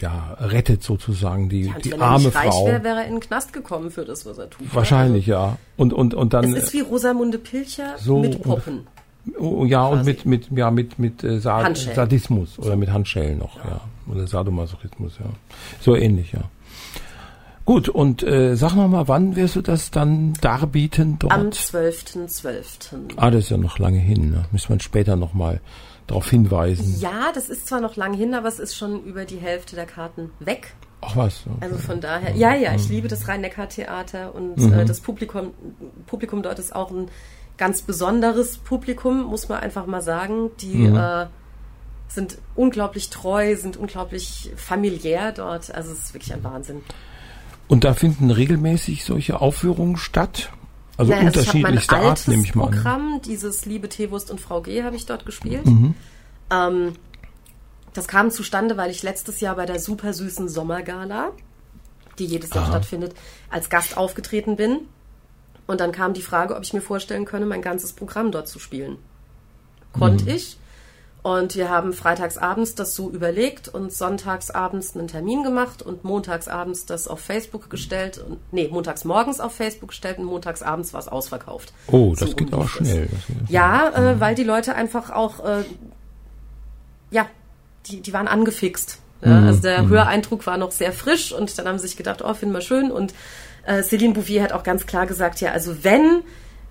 [0.00, 2.66] ja, rettet sozusagen die, Und die wenn er arme nicht reich Frau.
[2.66, 4.74] wäre, wäre er in den Knast gekommen für das, was er tut.
[4.74, 5.56] Wahrscheinlich, ja.
[5.76, 6.52] Und, und, und dann.
[6.52, 8.86] Es ist wie Rosamunde Pilcher So mit Poppen.
[9.38, 10.10] Oh, ja, und quasi.
[10.10, 11.96] mit, mit, ja, mit, mit äh, Handschellen.
[11.96, 13.80] Sadismus oder mit Handschellen noch, ja.
[14.06, 15.26] Oder Sadomasochismus, ja.
[15.80, 16.42] So ähnlich, ja.
[17.64, 21.32] Gut, und äh, sag noch mal, wann wirst du das dann darbieten dort?
[21.32, 23.16] Am 12.12.
[23.16, 24.44] ah, das ist ja noch lange hin, ne?
[24.52, 25.60] Müssen wir später noch mal
[26.06, 27.00] darauf hinweisen.
[27.00, 29.86] Ja, das ist zwar noch lang hin, aber es ist schon über die Hälfte der
[29.86, 30.74] Karten weg.
[31.00, 31.44] Ach was.
[31.60, 34.72] Also von daher, ja, ja, ich liebe das Rhein-Neckar-Theater und Mhm.
[34.72, 35.52] äh, das Publikum,
[36.06, 37.08] Publikum dort ist auch ein
[37.58, 40.50] ganz besonderes Publikum, muss man einfach mal sagen.
[40.60, 40.96] Die Mhm.
[40.96, 41.26] äh,
[42.08, 45.74] sind unglaublich treu, sind unglaublich familiär dort.
[45.74, 46.80] Also es ist wirklich ein Wahnsinn.
[47.68, 50.50] Und da finden regelmäßig solche Aufführungen statt?
[50.96, 52.70] Also Naja, also ich habe mein unterschiedlichster Art, nehme ich mal an.
[52.70, 55.66] Programm, dieses Liebe Teewurst und Frau G, habe ich dort gespielt.
[55.66, 55.94] Mhm.
[56.50, 56.92] Ähm,
[57.94, 61.30] das kam zustande, weil ich letztes Jahr bei der super süßen Sommergala,
[62.18, 62.72] die jedes Jahr Aha.
[62.72, 63.14] stattfindet,
[63.50, 64.80] als Gast aufgetreten bin.
[65.66, 68.58] Und dann kam die Frage, ob ich mir vorstellen könne, mein ganzes Programm dort zu
[68.58, 68.98] spielen.
[69.92, 70.58] Konnte ich.
[71.24, 77.08] Und wir haben freitagsabends das so überlegt und sonntagsabends einen Termin gemacht und montagsabends das
[77.08, 81.72] auf Facebook gestellt und nee, montags morgens auf Facebook gestellt und montagsabends war es ausverkauft.
[81.86, 82.70] Oh, das So geht es.
[82.70, 83.08] schnell.
[83.48, 85.64] Ja, äh, weil die Leute einfach auch, äh,
[87.10, 87.26] ja,
[87.86, 88.98] die, die waren angefixt.
[89.24, 92.20] Ja, Mhm, Also der Höreindruck war noch sehr frisch und dann haben sie sich gedacht,
[92.22, 92.90] oh, finden wir schön.
[92.90, 93.14] Und
[93.64, 96.20] äh, Céline Bouvier hat auch ganz klar gesagt, ja, also wenn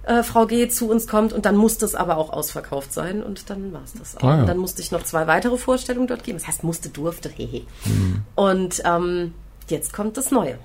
[0.03, 3.49] äh, Frau G zu uns kommt und dann muss das aber auch ausverkauft sein und
[3.49, 4.23] dann war es das auch.
[4.23, 4.41] Ah, ja.
[4.41, 6.37] Und dann musste ich noch zwei weitere Vorstellungen dort geben.
[6.37, 7.63] Das heißt, musste, durfte, hehe.
[7.85, 8.21] Mhm.
[8.35, 9.33] Und ähm,
[9.67, 10.57] jetzt kommt das Neue.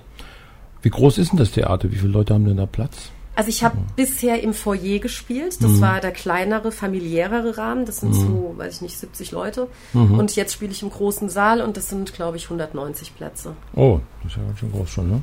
[0.81, 1.91] Wie groß ist denn das Theater?
[1.91, 3.11] Wie viele Leute haben denn da Platz?
[3.35, 5.63] Also ich habe bisher im Foyer gespielt.
[5.63, 7.85] Das war der kleinere, familiärere Rahmen.
[7.85, 9.67] Das sind so, weiß ich nicht, 70 Leute.
[9.93, 13.53] Und jetzt spiele ich im großen Saal und das sind, glaube ich, 190 Plätze.
[13.75, 15.21] Oh, das ist ja ganz schön groß schon, ne?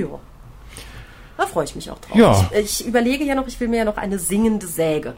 [0.00, 0.18] Ja.
[1.36, 2.16] Da freue ich mich auch drauf.
[2.16, 2.50] Ja.
[2.52, 5.14] Ich, ich überlege ja noch, ich will mir ja noch eine singende Säge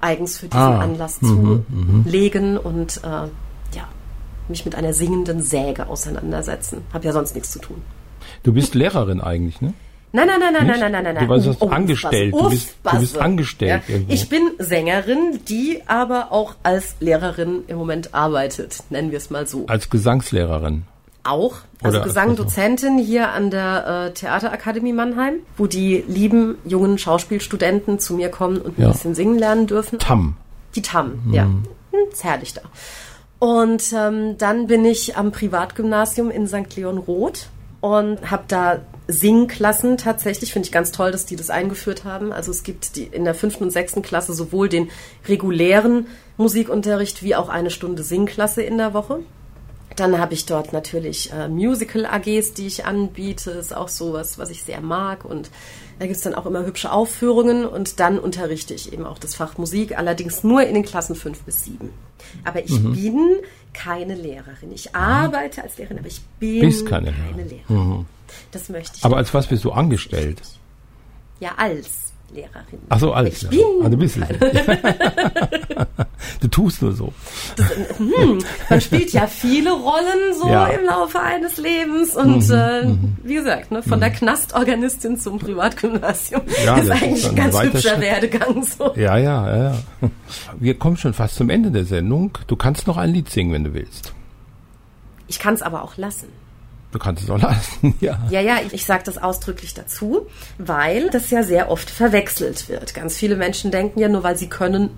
[0.00, 0.80] eigens für diesen Ah.
[0.80, 3.88] Anlass zulegen und äh, ja,
[4.48, 6.82] mich mit einer singenden Säge auseinandersetzen.
[6.92, 7.82] Hab ja sonst nichts zu tun.
[8.42, 9.74] Du bist Lehrerin eigentlich, ne?
[10.12, 10.80] Nein, nein, nein, nein, Nicht?
[10.80, 11.24] nein, nein, nein, nein.
[11.24, 12.32] Du warst Oh, angestellt.
[12.34, 14.12] Uff, Du bist- du bist angestellt irgendwo.
[14.12, 19.46] Ich bin Sängerin, die aber auch als Lehrerin im Moment arbeitet, nennen wir es mal
[19.46, 19.66] so.
[19.68, 20.82] Als Gesangslehrerin.
[21.22, 27.98] Auch, also Oder- Gesangdozentin hier an der äh, Theaterakademie Mannheim, wo die lieben jungen Schauspielstudenten
[27.98, 28.88] zu mir kommen und ein Ja.
[28.92, 29.98] bisschen singen lernen dürfen.
[29.98, 30.36] Tam.
[30.74, 31.42] Die TAM, ja.
[31.44, 31.62] Hm,
[32.12, 32.62] ist herrlich da.
[33.38, 36.74] Und ähm, dann bin ich am Privatgymnasium in St.
[36.76, 37.48] Leon Roth
[37.80, 40.52] und habe da Singklassen tatsächlich.
[40.52, 42.32] Finde ich ganz toll, dass die das eingeführt haben.
[42.32, 44.88] Also es gibt die, in der fünften und sechsten Klasse sowohl den
[45.26, 46.06] regulären
[46.36, 49.20] Musikunterricht wie auch eine Stunde Singklasse in der Woche.
[50.00, 53.50] Dann habe ich dort natürlich äh, Musical-AGs, die ich anbiete.
[53.50, 55.26] Ist auch sowas, was ich sehr mag.
[55.26, 55.50] Und
[55.98, 57.66] da gibt's dann auch immer hübsche Aufführungen.
[57.66, 61.42] Und dann unterrichte ich eben auch das Fach Musik, allerdings nur in den Klassen fünf
[61.42, 61.90] bis sieben.
[62.44, 63.36] Aber ich bin
[63.74, 64.72] keine Lehrerin.
[64.72, 67.62] Ich arbeite als Lehrerin, aber ich bin Bist keine keine Lehrerin.
[67.68, 68.06] Lehrerin.
[68.52, 69.04] Das möchte ich.
[69.04, 70.40] Aber als was bist du angestellt?
[71.40, 72.78] ja, als Lehrerin.
[72.88, 73.42] Ach so, als.
[73.44, 74.30] Ich bin Ah, du bist nicht.
[76.40, 77.12] du tust nur so.
[78.68, 80.66] Man spielt ja viele Rollen so Ja.
[80.68, 82.86] im Laufe eines Lebens und äh,
[83.24, 87.62] wie gesagt, ne, von der Knastorganistin zum Privatgymnasium Ja, ist das ist eigentlich ein ganz
[87.62, 88.00] hübscher Schritt.
[88.00, 88.92] Werdegang so.
[88.96, 90.10] Ja, ja, ja, ja.
[90.58, 92.36] Wir kommen schon fast zum Ende der Sendung.
[92.46, 94.12] Du kannst noch ein Lied singen, wenn du willst.
[95.26, 96.26] Ich kann es aber auch lassen.
[96.92, 98.18] Du kannst es auch lassen, ja.
[98.30, 100.26] Ja, ja, ich, ich sage das ausdrücklich dazu,
[100.58, 102.94] weil das ja sehr oft verwechselt wird.
[102.94, 104.90] Ganz viele Menschen denken ja, nur weil sie können,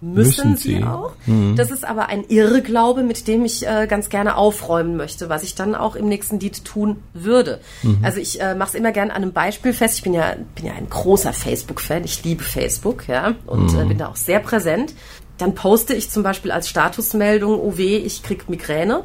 [0.00, 0.84] müssen, Müssen sie, sie.
[0.84, 1.12] auch.
[1.56, 5.54] Das ist aber ein Irrglaube, mit dem ich äh, ganz gerne aufräumen möchte, was ich
[5.54, 7.60] dann auch im nächsten Lied tun würde.
[8.02, 9.98] Also ich äh, mache es immer gerne an einem Beispiel fest.
[9.98, 12.04] Ich bin ja, bin ja ein großer Facebook-Fan.
[12.04, 14.94] Ich liebe Facebook, ja, und äh, bin da auch sehr präsent.
[15.38, 19.04] Dann poste ich zum Beispiel als Statusmeldung, oh weh, ich krieg Migräne.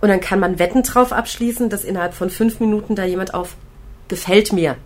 [0.00, 3.56] Und dann kann man Wetten drauf abschließen, dass innerhalb von fünf Minuten da jemand auf
[4.08, 4.76] gefällt mir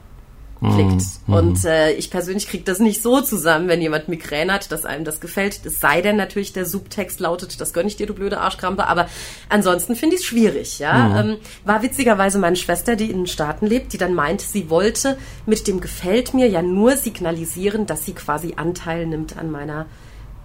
[0.60, 1.02] klickt.
[1.26, 5.04] Und äh, ich persönlich kriege das nicht so zusammen, wenn jemand Migräne hat, dass einem
[5.04, 5.64] das gefällt.
[5.64, 8.86] Es sei denn natürlich, der Subtext lautet, das gönn ich dir, du blöde Arschkrampe.
[8.86, 9.08] Aber
[9.48, 10.78] ansonsten finde ich es schwierig.
[10.78, 11.20] Ja?
[11.20, 15.16] Ähm, war witzigerweise meine Schwester, die in den Staaten lebt, die dann meint, sie wollte
[15.46, 19.86] mit dem gefällt mir ja nur signalisieren, dass sie quasi Anteil nimmt an meiner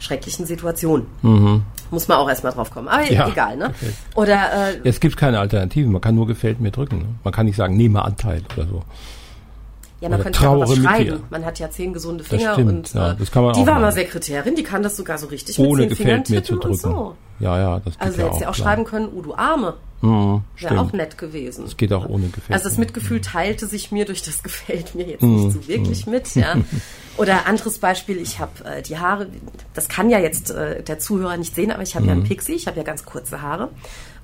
[0.06, 1.06] schrecklichen Situation.
[1.92, 2.88] Muss man auch erstmal drauf kommen.
[2.88, 3.72] Aber Ja, egal, ne?
[4.16, 5.88] Oder äh, Es gibt keine Alternative.
[5.90, 6.98] Man kann nur gefällt mir drücken.
[7.00, 7.06] Ne?
[7.24, 8.84] Man kann nicht sagen, nehme Anteil oder so.
[10.02, 11.24] ja, man oder könnte ja auch was schreiben.
[11.30, 13.62] Man hat ja zehn gesunde Das Finger stimmt, und ja, äh, das kann man die
[13.62, 13.96] auch war mal machen.
[13.96, 16.76] Sekretärin, die kann das sogar so richtig Ohne mit zehn Fingern gefällt mir zu drücken.
[16.78, 17.16] so.
[17.40, 18.68] Ja, ja, das Also ja hätte sie auch klar.
[18.68, 19.74] schreiben können, oh du Arme.
[20.06, 21.64] Mhm, Wäre auch nett gewesen.
[21.66, 22.78] Das geht auch ohne gefällt Also das.
[22.78, 25.36] Mitgefühl teilte sich mir durch das gefällt mir jetzt Mhm.
[25.36, 26.56] nicht so wirklich mit, ja.
[27.18, 29.28] Oder anderes Beispiel, ich habe äh, die Haare,
[29.74, 32.28] das kann ja jetzt äh, der Zuhörer nicht sehen, aber ich habe ja einen Mhm.
[32.28, 33.70] Pixie, ich habe ja ganz kurze Haare.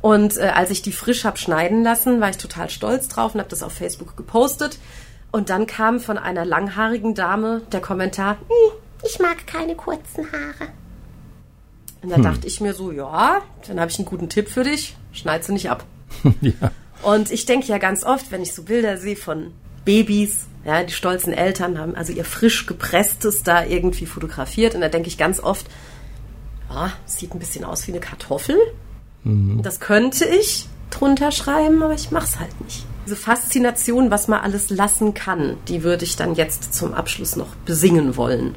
[0.02, 3.40] Und äh, als ich die frisch hab schneiden lassen, war ich total stolz drauf und
[3.40, 4.80] habe das auf Facebook gepostet.
[5.32, 8.78] Und dann kam von einer langhaarigen Dame der Kommentar, Hm,
[9.08, 10.70] ich mag keine kurzen Haare.
[12.02, 14.95] Und da dachte ich mir so, ja, dann habe ich einen guten Tipp für dich,
[15.12, 15.86] schneid sie nicht ab.
[16.41, 16.72] ja.
[17.04, 19.52] Und ich denke ja ganz oft, wenn ich so Bilder sehe von
[19.86, 24.89] Babys, ja, die stolzen Eltern haben also ihr frisch gepresstes da irgendwie fotografiert und da
[24.89, 25.66] denke ich ganz oft,
[26.70, 28.58] ja, sieht ein bisschen aus wie eine Kartoffel.
[29.24, 32.86] Das könnte ich drunter schreiben, aber ich mach's halt nicht.
[33.06, 37.56] Diese Faszination, was man alles lassen kann, die würde ich dann jetzt zum Abschluss noch
[37.66, 38.56] besingen wollen.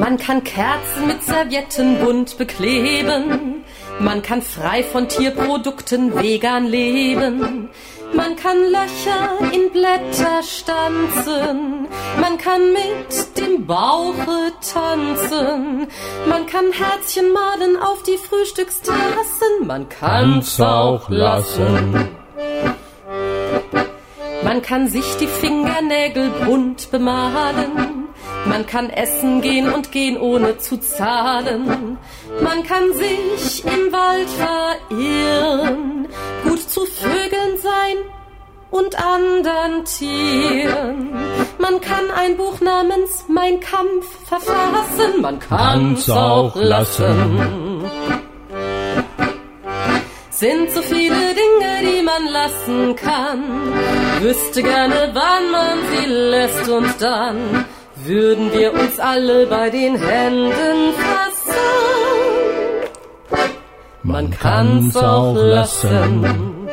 [0.00, 3.64] Man kann Kerzen mit Servietten bunt bekleben.
[3.98, 7.68] Man kann frei von Tierprodukten vegan leben.
[8.14, 11.86] Man kann Löcher in Blätter stanzen.
[12.18, 15.86] Man kann mit dem Bauche tanzen.
[16.26, 19.66] Man kann Herzchen malen auf die Frühstückstassen.
[19.66, 22.08] Man kann's auch lassen.
[24.42, 28.08] Man kann sich die Fingernägel bunt bemalen.
[28.46, 31.98] Man kann essen gehen und gehen ohne zu zahlen.
[32.42, 36.08] Man kann sich im Wald verirren,
[36.44, 37.96] gut zu Vögeln sein
[38.70, 41.10] und anderen Tieren.
[41.58, 45.20] Man kann ein Buch namens Mein Kampf verfassen.
[45.20, 47.84] Man kann's auch lassen.
[50.30, 53.42] Sind so viele Dinge, die man lassen kann.
[54.20, 57.66] Wüsste gerne, wann man sie lässt und dann
[58.04, 61.30] würden wir uns alle bei den Händen fassen.
[64.02, 66.68] Man kann's auch lassen.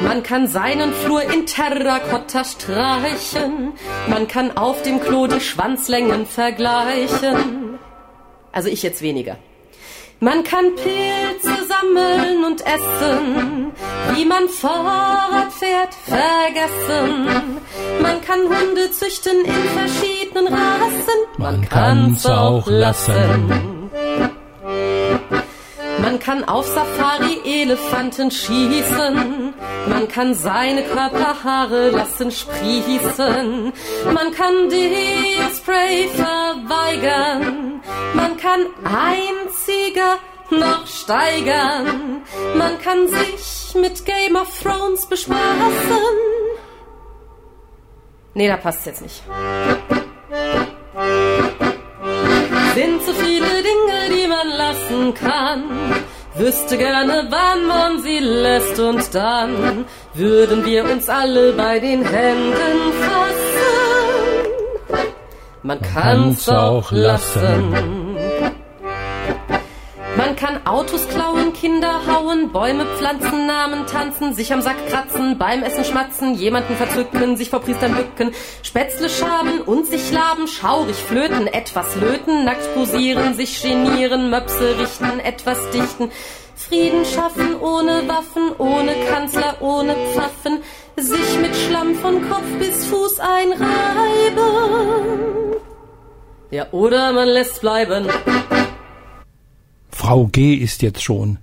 [0.00, 3.72] Man kann seinen Flur in Terrakotta streichen.
[4.08, 7.78] Man kann auf dem Klo die Schwanzlängen vergleichen.
[8.52, 9.36] Also ich jetzt weniger.
[10.18, 13.72] Man kann Pilze sammeln und essen,
[14.14, 17.58] wie man Fahrrad fährt, vergessen.
[18.02, 21.18] Man kann Hunde züchten in verschiedenen Rassen.
[21.38, 23.90] Man kann's auch lassen.
[26.02, 29.54] Man kann auf Safari Elefanten schießen.
[29.88, 33.72] Man kann seine Körperhaare lassen sprießen.
[34.06, 37.82] Man kann Deo-Spray verweigern.
[38.14, 40.18] Man kann einziger
[40.50, 42.22] noch steigern.
[42.56, 45.40] Man kann sich mit Game of Thrones bespaßen.
[48.34, 49.22] Nee, da passt jetzt nicht.
[52.74, 55.64] Sind so viele Dinge, die man lassen kann.
[56.36, 59.84] Wüsste gerne, wann man sie lässt und dann
[60.14, 63.40] würden wir uns alle bei den Händen fassen.
[65.62, 68.09] Man kann's auch lassen.
[70.16, 75.62] Man kann Autos klauen, Kinder hauen, Bäume pflanzen, Namen tanzen, sich am Sack kratzen, beim
[75.62, 78.32] Essen schmatzen, jemanden verzücken, sich vor Priestern bücken,
[78.62, 85.20] Spätzle schaben und sich laben, schaurig flöten, etwas löten, nackt posieren, sich genieren, Möpse richten,
[85.20, 86.10] etwas dichten,
[86.56, 90.62] Frieden schaffen, ohne Waffen, ohne Kanzler, ohne Pfaffen,
[90.96, 94.50] sich mit Schlamm von Kopf bis Fuß einreiben.
[96.50, 98.08] Ja, oder man lässt bleiben.
[100.00, 100.54] Frau G.
[100.54, 101.36] ist jetzt schon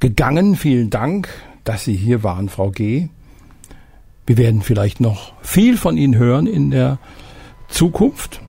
[0.00, 0.56] gegangen.
[0.56, 1.28] Vielen Dank,
[1.62, 3.06] dass Sie hier waren, Frau G.
[4.26, 6.98] Wir werden vielleicht noch viel von Ihnen hören in der
[7.68, 8.38] Zukunft.